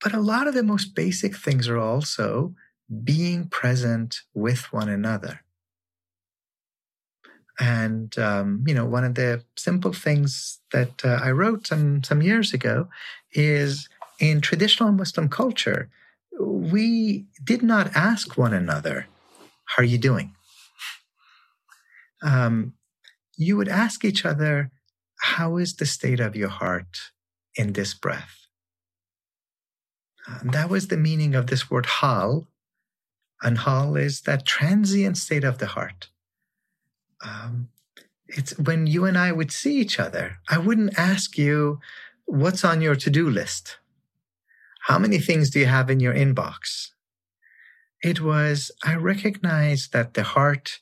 [0.04, 2.56] But a lot of the most basic things are also
[3.04, 5.42] being present with one another.
[7.60, 12.22] And um, you know, one of the simple things that uh, I wrote some some
[12.22, 12.90] years ago
[13.32, 13.88] is
[14.20, 15.90] in traditional Muslim culture,
[16.40, 19.08] we did not ask one another,
[19.66, 20.34] "How are you doing?"
[22.24, 22.74] Um,
[23.38, 24.72] you would ask each other,
[25.20, 27.12] "How is the state of your heart
[27.56, 28.44] in this breath?"
[30.44, 32.48] that was the meaning of this word hal.
[33.44, 36.10] And hal is that transient state of the heart.
[37.24, 37.70] Um,
[38.28, 41.80] it's when you and I would see each other, I wouldn't ask you,
[42.26, 43.78] what's on your to do list?
[44.88, 46.90] How many things do you have in your inbox?
[48.02, 50.80] It was, I recognize that the heart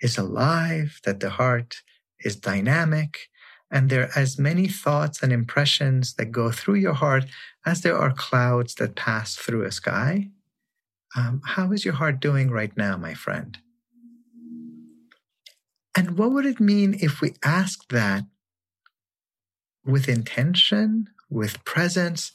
[0.00, 1.82] is alive, that the heart
[2.20, 3.28] is dynamic,
[3.70, 7.24] and there are as many thoughts and impressions that go through your heart
[7.64, 10.30] as there are clouds that pass through a sky.
[11.14, 13.58] Um, how is your heart doing right now, my friend?
[15.96, 18.24] And what would it mean if we asked that
[19.84, 22.32] with intention, with presence,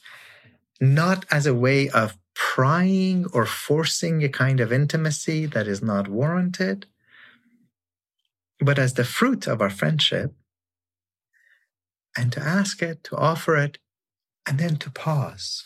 [0.80, 6.06] not as a way of prying or forcing a kind of intimacy that is not
[6.06, 6.86] warranted,
[8.60, 10.34] but as the fruit of our friendship
[12.16, 13.78] and to ask it, to offer it,
[14.46, 15.64] and then to pause,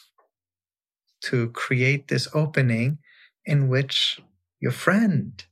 [1.22, 2.98] to create this opening
[3.44, 4.20] in which
[4.60, 5.44] your friend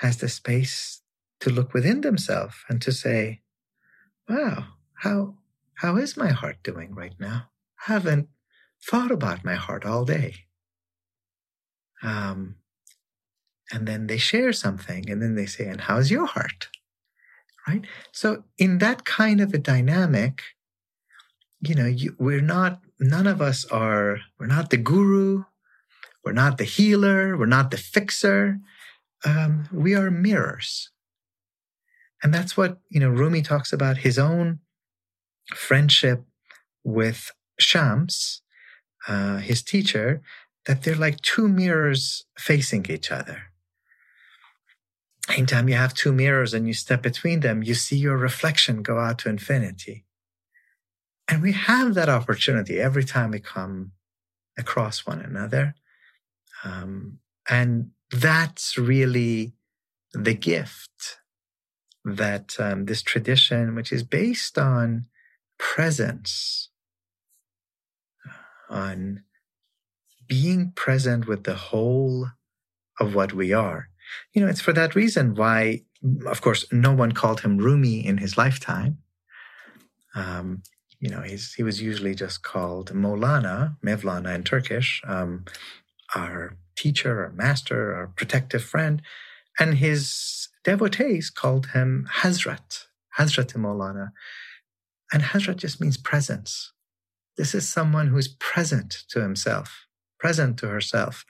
[0.00, 1.02] has the space
[1.40, 3.40] to look within themselves and to say,
[4.28, 4.66] wow,
[5.02, 5.34] how,
[5.76, 7.50] how is my heart doing right now?
[7.86, 8.28] I haven't
[8.82, 10.34] thought about my heart all day.
[12.02, 12.56] Um,
[13.72, 16.68] and then they share something and then they say, and how's your heart?
[17.66, 17.84] right?
[18.12, 20.42] So in that kind of a dynamic,
[21.60, 25.44] you know, you, we're not, none of us are, we're not the guru,
[26.26, 28.58] we're not the healer, we're not the fixer.
[29.24, 30.90] Um, we are mirrors.
[32.22, 34.58] And that's what, you know, Rumi talks about his own
[35.54, 36.24] friendship
[36.84, 38.42] with Shams,
[39.08, 40.20] uh, his teacher,
[40.66, 43.44] that they're like two mirrors facing each other
[45.30, 48.98] anytime you have two mirrors and you step between them, you see your reflection go
[48.98, 50.04] out to infinity.
[51.28, 53.92] And we have that opportunity every time we come
[54.56, 55.74] across one another.
[56.66, 59.54] Um, and that's really
[60.12, 61.18] the gift
[62.04, 65.06] that um, this tradition, which is based on
[65.58, 66.70] presence,
[68.68, 69.22] on
[70.26, 72.28] being present with the whole
[72.98, 73.88] of what we are,
[74.32, 75.82] you know, it's for that reason why,
[76.26, 78.98] of course, no one called him Rumi in his lifetime.
[80.14, 80.62] Um,
[80.98, 85.44] you know, he was usually just called Molana, Mevlana in Turkish, um,
[86.16, 89.02] our teacher, our master, our protective friend.
[89.58, 92.86] And his devotees called him Hazrat,
[93.18, 94.12] Hazrat Molana.
[95.12, 96.72] And Hazrat just means presence.
[97.36, 99.86] This is someone who's present to himself
[100.18, 101.24] present to herself.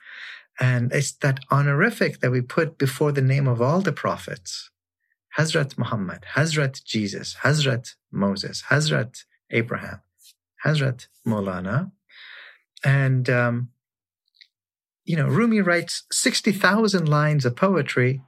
[0.59, 4.71] And it's that honorific that we put before the name of all the prophets.
[5.37, 10.01] Hazrat Muhammad, Hazrat Jesus, Hazrat Moses, Hazrat Abraham,
[10.65, 11.91] Hazrat Maulana.
[12.83, 13.69] And, um,
[15.07, 18.21] you know, Rumi writes 60,000 lines of poetry,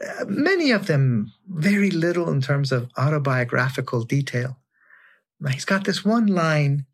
[0.00, 4.58] uh, many of them very little in terms of autobiographical detail.
[5.50, 6.86] He's got this one line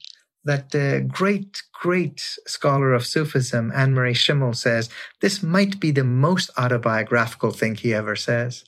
[0.45, 4.89] that the great, great scholar of Sufism, Annemarie Schimmel, says
[5.21, 8.64] this might be the most autobiographical thing he ever says.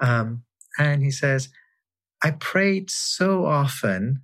[0.00, 0.44] Um,
[0.78, 1.48] and he says,
[2.22, 4.22] I prayed so often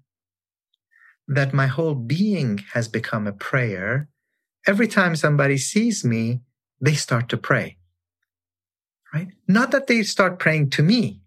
[1.27, 4.09] that my whole being has become a prayer.
[4.67, 6.41] Every time somebody sees me,
[6.81, 7.79] they start to pray.
[9.13, 9.29] Right?
[9.49, 11.21] Not that they start praying to me.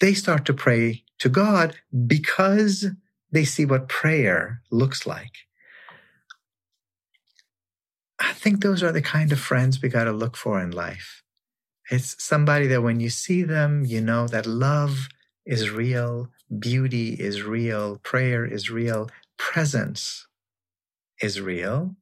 [0.00, 1.76] They start to pray to God
[2.06, 2.86] because
[3.30, 5.32] they see what prayer looks like.
[8.18, 11.22] I think those are the kind of friends we got to look for in life.
[11.90, 15.08] It's somebody that when you see them, you know that love
[15.46, 16.28] is real,
[16.58, 20.26] beauty is real, prayer is real, presence
[21.20, 21.94] is real.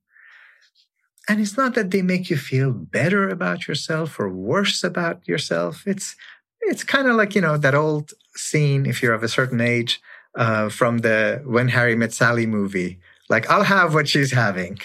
[1.28, 5.86] And it's not that they make you feel better about yourself or worse about yourself.
[5.86, 6.16] It's
[6.60, 10.00] it's kind of like, you know, that old scene if you're of a certain age
[10.36, 12.98] uh, from the When Harry Met Sally movie.
[13.28, 14.78] Like, I'll have what she's having.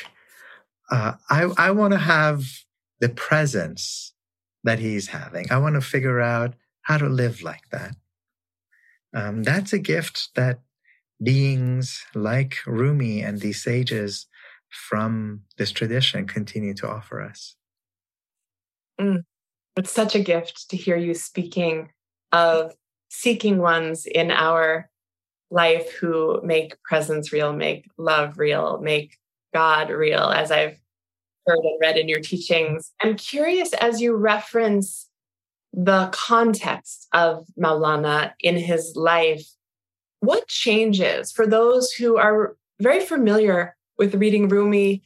[0.92, 2.46] Uh, I, I want to have
[3.00, 4.14] the presence
[4.64, 5.52] that he's having.
[5.52, 7.96] I want to figure out how to live like that.
[9.14, 10.60] Um, that's a gift that
[11.24, 14.28] beings like Rumi and these sages
[14.70, 17.56] from this tradition continue to offer us.
[19.00, 19.24] Mm.
[19.76, 21.90] It's such a gift to hear you speaking
[22.32, 22.74] of
[23.10, 24.90] seeking ones in our
[25.50, 29.18] life who make presence real, make love real, make
[29.54, 30.78] God real, as I've
[31.46, 32.92] heard and read in your teachings.
[33.02, 35.10] I'm curious as you reference
[35.72, 39.46] the context of Maulana in his life,
[40.24, 45.04] what changes for those who are very familiar with reading Rumi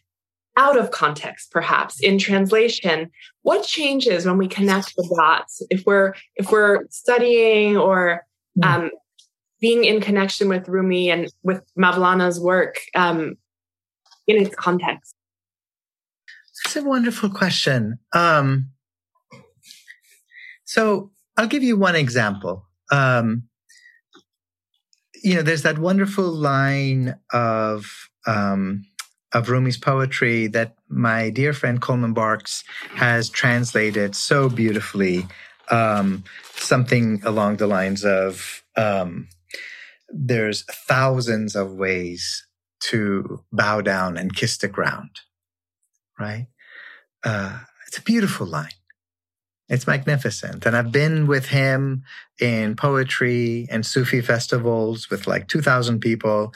[0.55, 3.11] out of context perhaps in translation
[3.43, 8.63] what changes when we connect the dots if we're if we're studying or hmm.
[8.63, 8.91] um,
[9.59, 13.37] being in connection with Rumi and with Maulana's work um,
[14.27, 15.13] in its context?
[16.63, 17.99] That's a wonderful question.
[18.13, 18.69] Um,
[20.65, 22.67] so I'll give you one example.
[22.91, 23.43] Um,
[25.27, 28.85] you know, there's that wonderful line of um,
[29.33, 32.63] of Rumi's poetry that my dear friend Coleman Barks
[32.95, 35.27] has translated so beautifully.
[35.69, 36.23] Um,
[36.53, 39.27] something along the lines of um,
[40.07, 42.47] there's thousands of ways
[42.83, 45.09] to bow down and kiss the ground,
[46.17, 46.47] right?
[47.25, 48.76] Uh, it's a beautiful line.
[49.69, 50.65] It's magnificent.
[50.65, 52.03] And I've been with him
[52.39, 56.53] in poetry and Sufi festivals with like 2,000 people.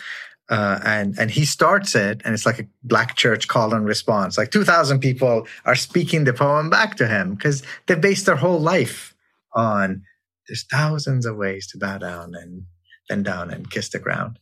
[0.50, 4.38] Uh, and, and he starts it and it's like a black church call and response.
[4.38, 8.60] Like 2,000 people are speaking the poem back to him because they based their whole
[8.60, 9.14] life
[9.54, 10.04] on
[10.48, 12.64] there's thousands of ways to bow down and
[13.08, 14.40] bend down and kiss the ground.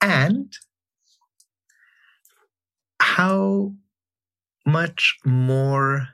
[0.00, 0.52] And
[3.00, 3.72] how
[4.64, 6.08] much more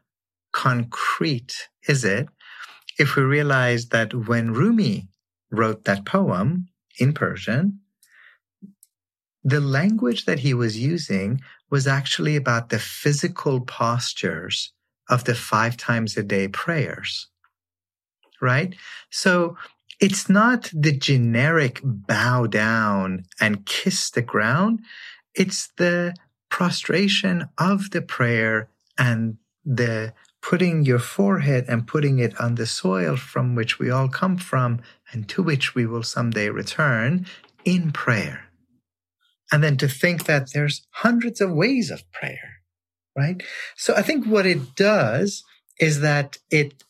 [0.58, 2.26] concrete is it
[2.98, 5.06] if we realize that when Rumi
[5.52, 6.66] wrote that poem
[6.98, 7.78] in Persian,
[9.44, 11.40] the language that he was using
[11.70, 14.72] was actually about the physical postures
[15.08, 17.28] of the five times a day prayers.
[18.42, 18.74] Right?
[19.10, 19.56] So
[20.00, 24.80] it's not the generic bow down and kiss the ground.
[25.36, 26.16] It's the
[26.50, 30.14] prostration of the prayer and the
[30.48, 34.80] putting your forehead and putting it on the soil from which we all come from
[35.12, 37.26] and to which we will someday return
[37.66, 38.44] in prayer.
[39.52, 42.62] And then to think that there's hundreds of ways of prayer,
[43.14, 43.42] right?
[43.76, 45.44] So I think what it does
[45.78, 46.82] is that it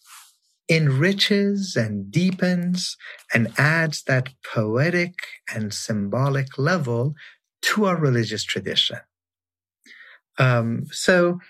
[0.71, 2.97] enriches and deepens
[3.35, 5.15] and adds that poetic
[5.53, 7.17] and symbolic level
[7.63, 9.01] to our religious tradition.
[10.39, 11.41] Um, so,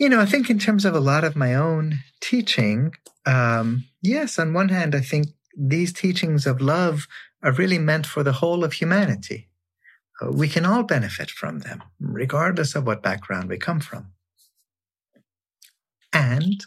[0.00, 2.94] you know, I think in terms of a lot of my own teaching,
[3.26, 7.06] um, yes, on one hand, I think these teachings of love
[7.42, 9.50] are really meant for the whole of humanity.
[10.20, 14.12] Uh, we can all benefit from them, regardless of what background we come from.
[16.14, 16.64] And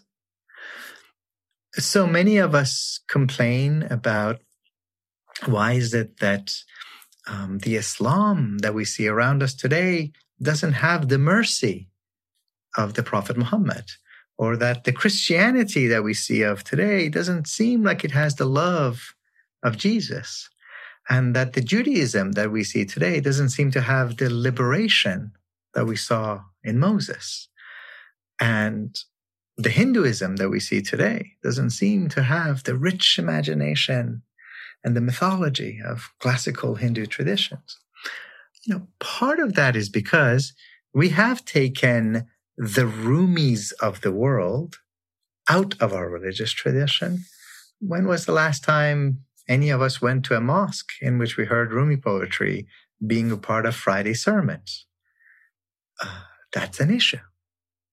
[1.73, 4.41] so many of us complain about
[5.47, 6.53] why is it that
[7.27, 11.89] um, the Islam that we see around us today doesn't have the mercy
[12.77, 13.85] of the Prophet Muhammad,
[14.37, 18.45] or that the Christianity that we see of today doesn't seem like it has the
[18.45, 19.13] love
[19.63, 20.49] of Jesus,
[21.09, 25.31] and that the Judaism that we see today doesn't seem to have the liberation
[25.73, 27.49] that we saw in Moses.
[28.39, 28.97] And
[29.57, 34.23] the Hinduism that we see today doesn't seem to have the rich imagination
[34.83, 37.77] and the mythology of classical Hindu traditions.
[38.63, 40.53] You know, part of that is because
[40.93, 42.27] we have taken
[42.57, 44.77] the Rumis of the world
[45.49, 47.25] out of our religious tradition.
[47.79, 51.45] When was the last time any of us went to a mosque in which we
[51.45, 52.67] heard Rumi poetry
[53.05, 54.85] being a part of Friday sermons?
[56.01, 56.21] Uh,
[56.53, 57.17] that's an issue.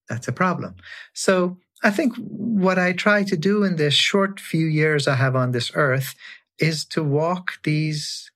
[0.09, 0.77] That's a problem.
[1.15, 5.35] So I think what I try to do in this short few years I have
[5.35, 6.15] on this earth
[6.59, 8.31] is to walk these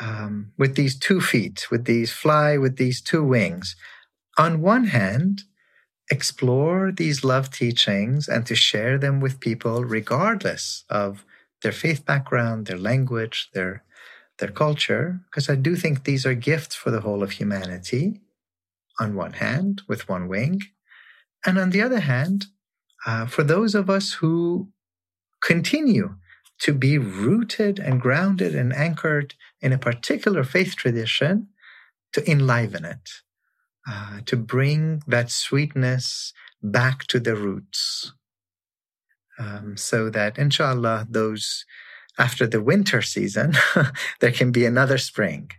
[0.00, 3.76] um, with these two feet, with these fly with these two wings.
[4.38, 5.42] On one hand,
[6.10, 11.24] explore these love teachings and to share them with people regardless of
[11.62, 13.84] their faith background, their language, their
[14.38, 18.20] their culture, because I do think these are gifts for the whole of humanity.
[18.98, 20.62] On one hand, with one wing,
[21.46, 22.46] and on the other hand,
[23.06, 24.70] uh, for those of us who
[25.42, 26.16] continue
[26.60, 31.48] to be rooted and grounded and anchored in a particular faith tradition,
[32.12, 33.10] to enliven it,
[33.88, 38.12] uh, to bring that sweetness back to the roots.
[39.38, 41.64] Um, so that inshallah, those
[42.18, 43.54] after the winter season,
[44.20, 45.50] there can be another spring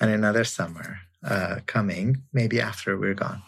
[0.00, 3.42] and another summer uh, coming, maybe after we're gone.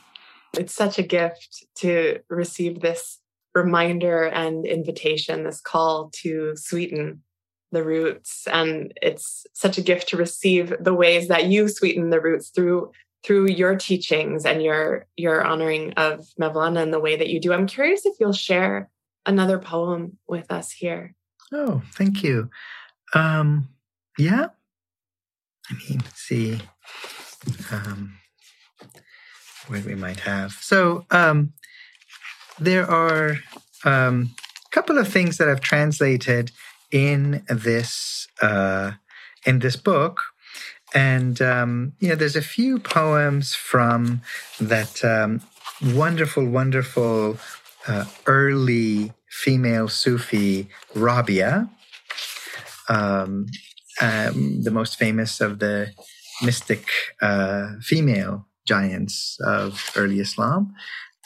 [0.56, 3.18] It's such a gift to receive this
[3.54, 7.22] reminder and invitation, this call to sweeten
[7.70, 8.46] the roots.
[8.52, 12.92] And it's such a gift to receive the ways that you sweeten the roots through
[13.24, 17.52] through your teachings and your your honoring of Mevlana and the way that you do.
[17.52, 18.90] I'm curious if you'll share
[19.26, 21.14] another poem with us here.
[21.52, 22.50] Oh, thank you.
[23.14, 23.68] Um,
[24.18, 24.48] yeah.
[25.70, 26.60] I mean, see
[27.70, 28.14] um,
[29.68, 30.52] what we might have.
[30.52, 31.52] So um,
[32.58, 33.36] there are
[33.84, 34.34] a um,
[34.70, 36.50] couple of things that I've translated
[36.90, 38.92] in this uh,
[39.44, 40.20] in this book,
[40.94, 44.22] and um, you know, there's a few poems from
[44.60, 45.40] that um,
[45.82, 47.38] wonderful, wonderful
[47.88, 51.68] uh, early female Sufi Rabia,
[52.88, 53.46] um,
[54.00, 55.92] um, the most famous of the
[56.42, 56.86] mystic
[57.20, 60.74] uh, female giants of early Islam.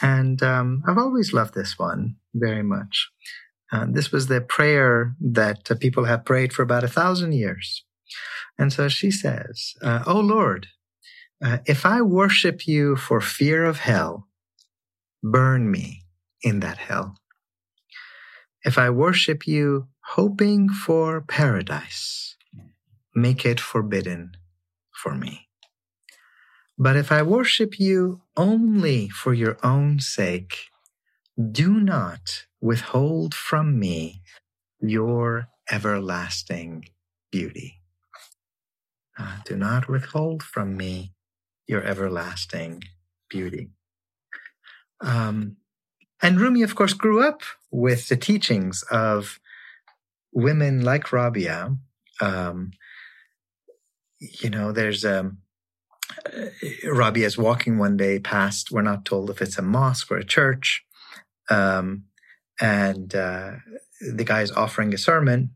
[0.00, 3.10] And um, I've always loved this one very much.
[3.72, 7.84] Uh, this was the prayer that uh, people have prayed for about a thousand years.
[8.58, 10.68] And so she says, uh, Oh Lord,
[11.44, 14.28] uh, if I worship you for fear of hell,
[15.22, 16.04] burn me
[16.42, 17.16] in that hell.
[18.64, 22.36] If I worship you hoping for paradise,
[23.14, 24.32] make it forbidden
[24.92, 25.48] for me.
[26.78, 30.66] But if I worship you only for your own sake,
[31.52, 34.22] do not withhold from me
[34.80, 36.86] your everlasting
[37.30, 37.75] beauty.
[39.18, 41.12] Uh, do not withhold from me
[41.66, 42.82] your everlasting
[43.28, 43.70] beauty.
[45.00, 45.56] Um,
[46.22, 49.38] and Rumi, of course, grew up with the teachings of
[50.32, 51.76] women like Rabia.
[52.20, 52.72] Um,
[54.18, 55.30] you know, there's a uh,
[56.90, 60.24] Rabia is walking one day past, we're not told if it's a mosque or a
[60.24, 60.84] church.
[61.50, 62.04] Um,
[62.60, 63.52] and uh,
[64.00, 65.50] the guy is offering a sermon.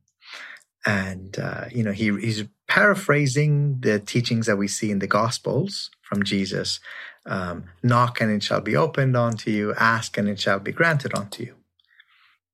[0.86, 5.90] And, uh, you know, he, he's paraphrasing the teachings that we see in the Gospels
[6.02, 6.78] from Jesus
[7.26, 11.12] um, knock and it shall be opened unto you, ask and it shall be granted
[11.18, 11.56] unto you.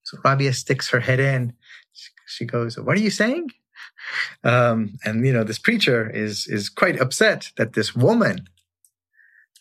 [0.04, 1.52] So Rabia sticks her head in.
[2.26, 3.50] She goes, What are you saying?
[4.42, 8.48] Um, and you know, this preacher is is quite upset that this woman,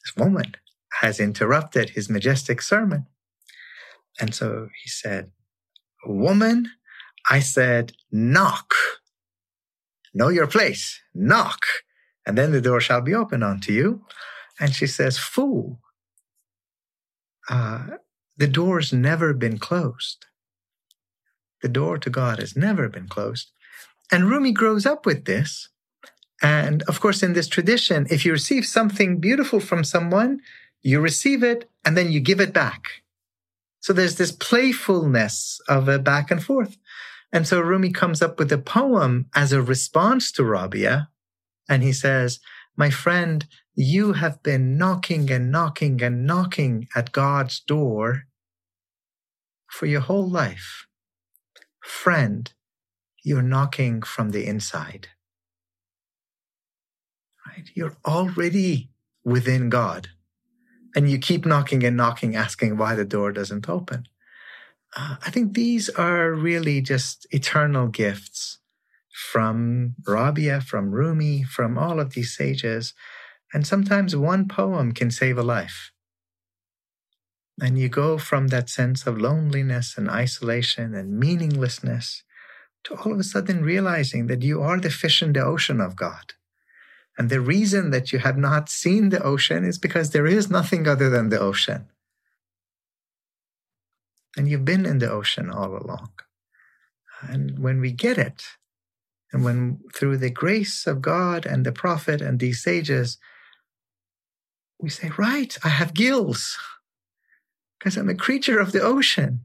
[0.06, 0.56] this woman,
[1.02, 3.08] has interrupted his majestic sermon.
[4.22, 5.32] And so he said,
[6.06, 6.70] Woman,
[7.30, 8.74] I said, knock.
[10.16, 11.66] Know your place, knock,
[12.26, 14.02] and then the door shall be opened unto you.
[14.60, 15.80] And she says, Fool,
[17.50, 17.88] uh,
[18.38, 20.26] the door's never been closed.
[21.62, 23.52] The door to God has never been closed.
[24.10, 25.68] And Rumi grows up with this.
[26.42, 30.40] And of course, in this tradition, if you receive something beautiful from someone,
[30.82, 33.04] you receive it and then you give it back.
[33.82, 36.78] So there's this playfulness of a back and forth.
[37.32, 41.10] And so Rumi comes up with a poem as a response to Rabia
[41.68, 42.40] And he says,
[42.78, 48.24] My friend, you have been knocking and knocking and knocking at God's door
[49.70, 50.86] for your whole life.
[51.84, 52.52] Friend,
[53.24, 55.10] you're knocking from the inside.
[57.48, 57.70] Right?
[57.74, 58.92] You're already
[59.24, 60.10] within God.
[60.96, 64.08] And you keep knocking and knocking, asking why the door doesn't open.
[64.96, 68.60] Uh, I think these are really just eternal gifts
[69.10, 72.94] from Rabia, from Rumi, from all of these sages.
[73.54, 75.92] And sometimes one poem can save a life.
[77.62, 82.24] And you go from that sense of loneliness and isolation and meaninglessness
[82.84, 85.96] to all of a sudden realizing that you are the fish in the ocean of
[85.96, 86.34] God.
[87.18, 90.86] And the reason that you have not seen the ocean is because there is nothing
[90.86, 91.88] other than the ocean.
[94.38, 96.10] And you've been in the ocean all along.
[97.22, 98.44] And when we get it,
[99.32, 103.18] and when through the grace of God and the prophet and these sages,
[104.80, 106.58] we say, right, I have gills
[107.78, 109.42] because I'm a creature of the ocean.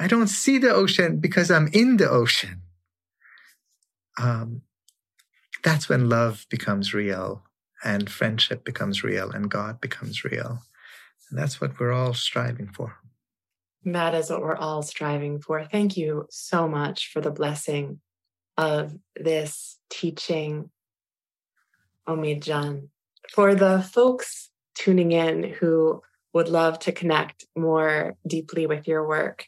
[0.00, 2.62] I don't see the ocean because I'm in the ocean.
[4.20, 4.62] Um,
[5.64, 7.44] that's when love becomes real
[7.84, 10.62] and friendship becomes real and God becomes real.
[11.30, 12.96] And that's what we're all striving for.
[13.84, 15.64] That is what we're all striving for.
[15.64, 18.00] Thank you so much for the blessing
[18.56, 20.70] of this teaching,
[22.08, 22.90] Omid Jan.
[23.32, 26.02] For the folks tuning in who
[26.32, 29.46] would love to connect more deeply with your work,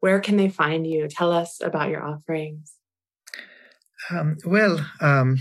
[0.00, 1.08] where can they find you?
[1.08, 2.74] Tell us about your offerings.
[4.10, 5.38] Um, well, um,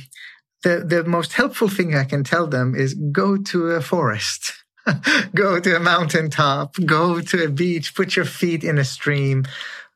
[0.64, 4.54] the the most helpful thing I can tell them is go to a forest,
[5.36, 9.46] go to a mountaintop, go to a beach, put your feet in a stream,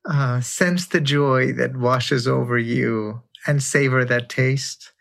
[0.06, 4.92] uh, sense the joy that washes over you, and savor that taste.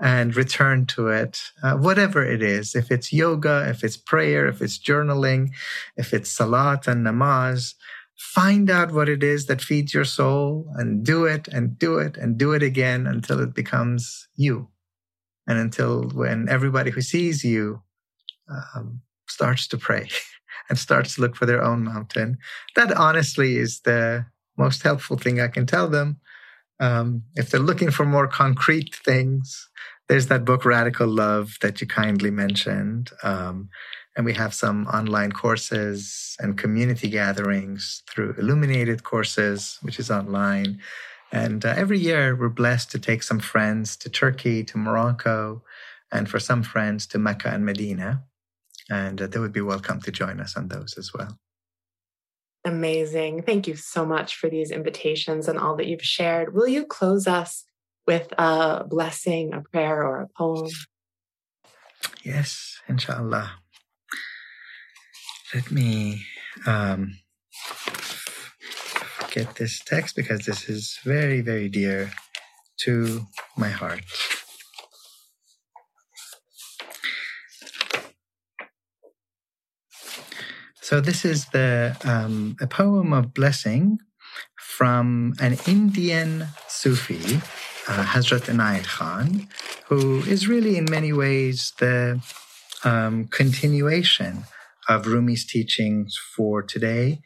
[0.00, 2.76] And return to it, uh, whatever it is.
[2.76, 5.48] If it's yoga, if it's prayer, if it's journaling,
[5.96, 7.74] if it's salat and namaz,
[8.18, 12.16] find out what it is that feeds your soul and do it and do it
[12.16, 14.68] and do it again until it becomes you.
[15.48, 17.82] And until when everybody who sees you
[18.48, 19.00] um,
[19.30, 20.08] starts to pray
[20.68, 22.38] and starts to look for their own mountain.
[22.76, 24.26] That honestly is the
[24.56, 26.20] most helpful thing I can tell them.
[26.80, 29.68] Um, if they're looking for more concrete things,
[30.08, 33.10] there's that book, Radical Love, that you kindly mentioned.
[33.22, 33.68] Um,
[34.16, 40.80] and we have some online courses and community gatherings through Illuminated Courses, which is online.
[41.30, 45.62] And uh, every year we're blessed to take some friends to Turkey, to Morocco,
[46.10, 48.24] and for some friends to Mecca and Medina.
[48.90, 51.38] And uh, they would be welcome to join us on those as well.
[52.64, 53.42] Amazing.
[53.42, 56.54] Thank you so much for these invitations and all that you've shared.
[56.54, 57.64] Will you close us
[58.06, 60.70] with a blessing, a prayer, or a poem?
[62.22, 63.52] Yes, inshallah
[65.54, 66.22] let me
[66.66, 67.18] um,
[69.30, 72.10] get this text because this is very, very dear
[72.78, 73.26] to
[73.56, 74.02] my heart.
[80.88, 83.98] So this is the um, a poem of blessing
[84.56, 87.42] from an Indian Sufi,
[87.86, 89.48] uh, Hazrat Inayat Khan,
[89.88, 92.22] who is really in many ways the
[92.84, 94.44] um, continuation
[94.88, 97.20] of Rumi's teachings for today.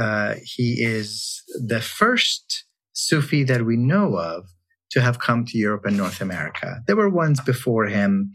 [0.00, 4.48] Uh, he is the first Sufi that we know of
[4.92, 6.80] to have come to Europe and North America.
[6.86, 8.32] There were ones before him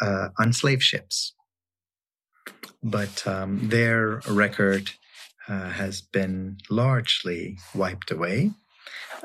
[0.00, 1.34] uh, on slave ships,
[2.84, 4.92] but um, their record
[5.48, 8.52] uh, has been largely wiped away.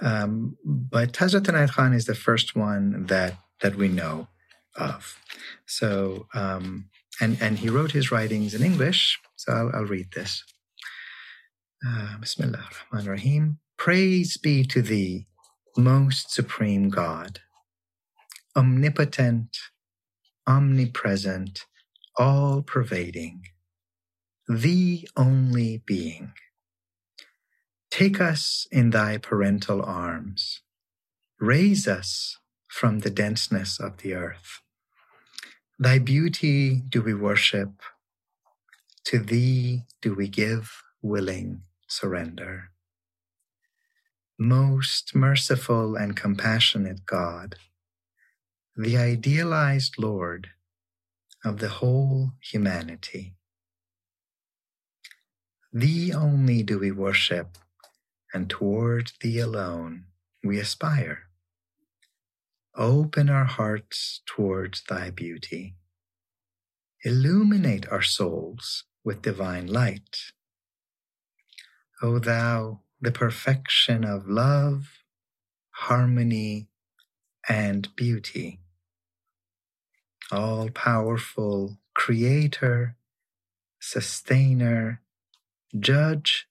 [0.01, 4.29] Um, but Hazrat Inayat Khan is the first one that that we know
[4.77, 5.19] of.
[5.65, 6.89] So um,
[7.19, 10.43] and, and he wrote his writings in English, so I'll, I'll read this.
[11.85, 15.27] Uh, Bismillah ar-Rahman rahim Praise be to thee,
[15.77, 17.39] most supreme God,
[18.55, 19.57] omnipotent,
[20.45, 21.65] omnipresent,
[22.19, 23.43] all pervading,
[24.47, 26.33] the only being.
[27.91, 30.61] Take us in thy parental arms,
[31.39, 34.59] raise us from the denseness of the earth
[35.77, 37.81] Thy beauty do we worship,
[39.05, 42.71] to thee do we give willing surrender.
[44.39, 47.57] Most merciful and compassionate God,
[48.75, 50.49] the idealized Lord
[51.45, 53.35] of the whole humanity.
[55.73, 57.57] Thee only do we worship,
[58.33, 60.05] and toward thee alone
[60.43, 61.23] we aspire.
[62.75, 65.75] open our hearts towards thy beauty.
[67.03, 70.33] Illuminate our souls with divine light.
[72.01, 75.03] O thou, the perfection of love,
[75.71, 76.69] harmony,
[77.49, 78.61] and beauty.
[80.31, 82.95] All powerful creator,
[83.79, 85.01] sustainer,
[85.77, 86.47] judge,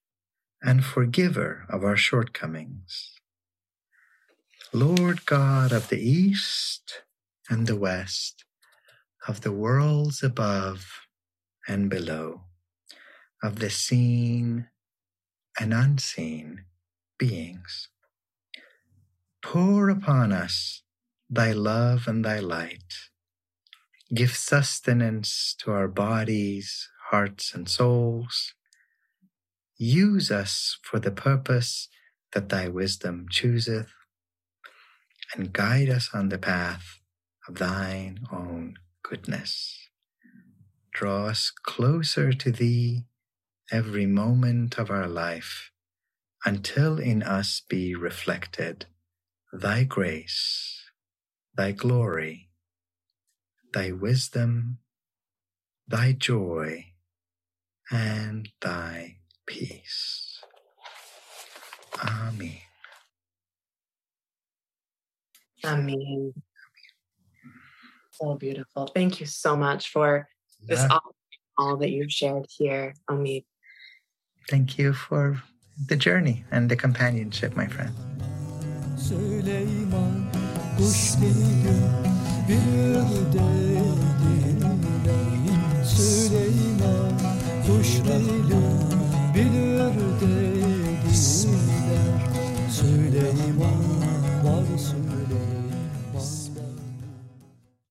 [0.61, 3.13] and forgiver of our shortcomings.
[4.73, 7.03] Lord God of the East
[7.49, 8.45] and the West,
[9.29, 10.85] of the worlds above
[11.69, 12.43] and below,
[13.43, 14.69] of the seen
[15.59, 16.65] and unseen
[17.19, 17.89] beings.
[19.43, 20.83] Pour upon us
[21.31, 23.08] thy love and thy light.
[24.15, 28.55] Give sustenance to our bodies, hearts, and souls.
[29.77, 31.89] Use us for the purpose
[32.33, 33.93] that thy wisdom chooseth,
[35.35, 37.01] and guide us on the path
[37.47, 39.89] of thine own goodness.
[40.93, 43.05] Draw us closer to thee
[43.71, 45.71] every moment of our life
[46.45, 48.87] until in us be reflected
[49.53, 50.83] thy grace,
[51.57, 52.48] thy glory,
[53.73, 54.79] thy wisdom,
[55.87, 56.87] thy joy,
[57.91, 59.17] and thy
[59.47, 60.41] peace.
[62.05, 62.59] Amen.
[65.65, 66.35] Amen.
[68.13, 68.87] So beautiful.
[68.95, 70.29] Thank you so much for
[70.67, 71.15] this all,
[71.57, 73.45] all that you've shared here, Omid.
[74.49, 75.43] Thank you for
[75.87, 77.95] the journey and the companionship, my friend.
[82.49, 82.55] Bir
[83.33, 84.39] dedim
[85.85, 87.13] Süleyman
[87.67, 87.89] Kuş
[89.35, 89.68] bilir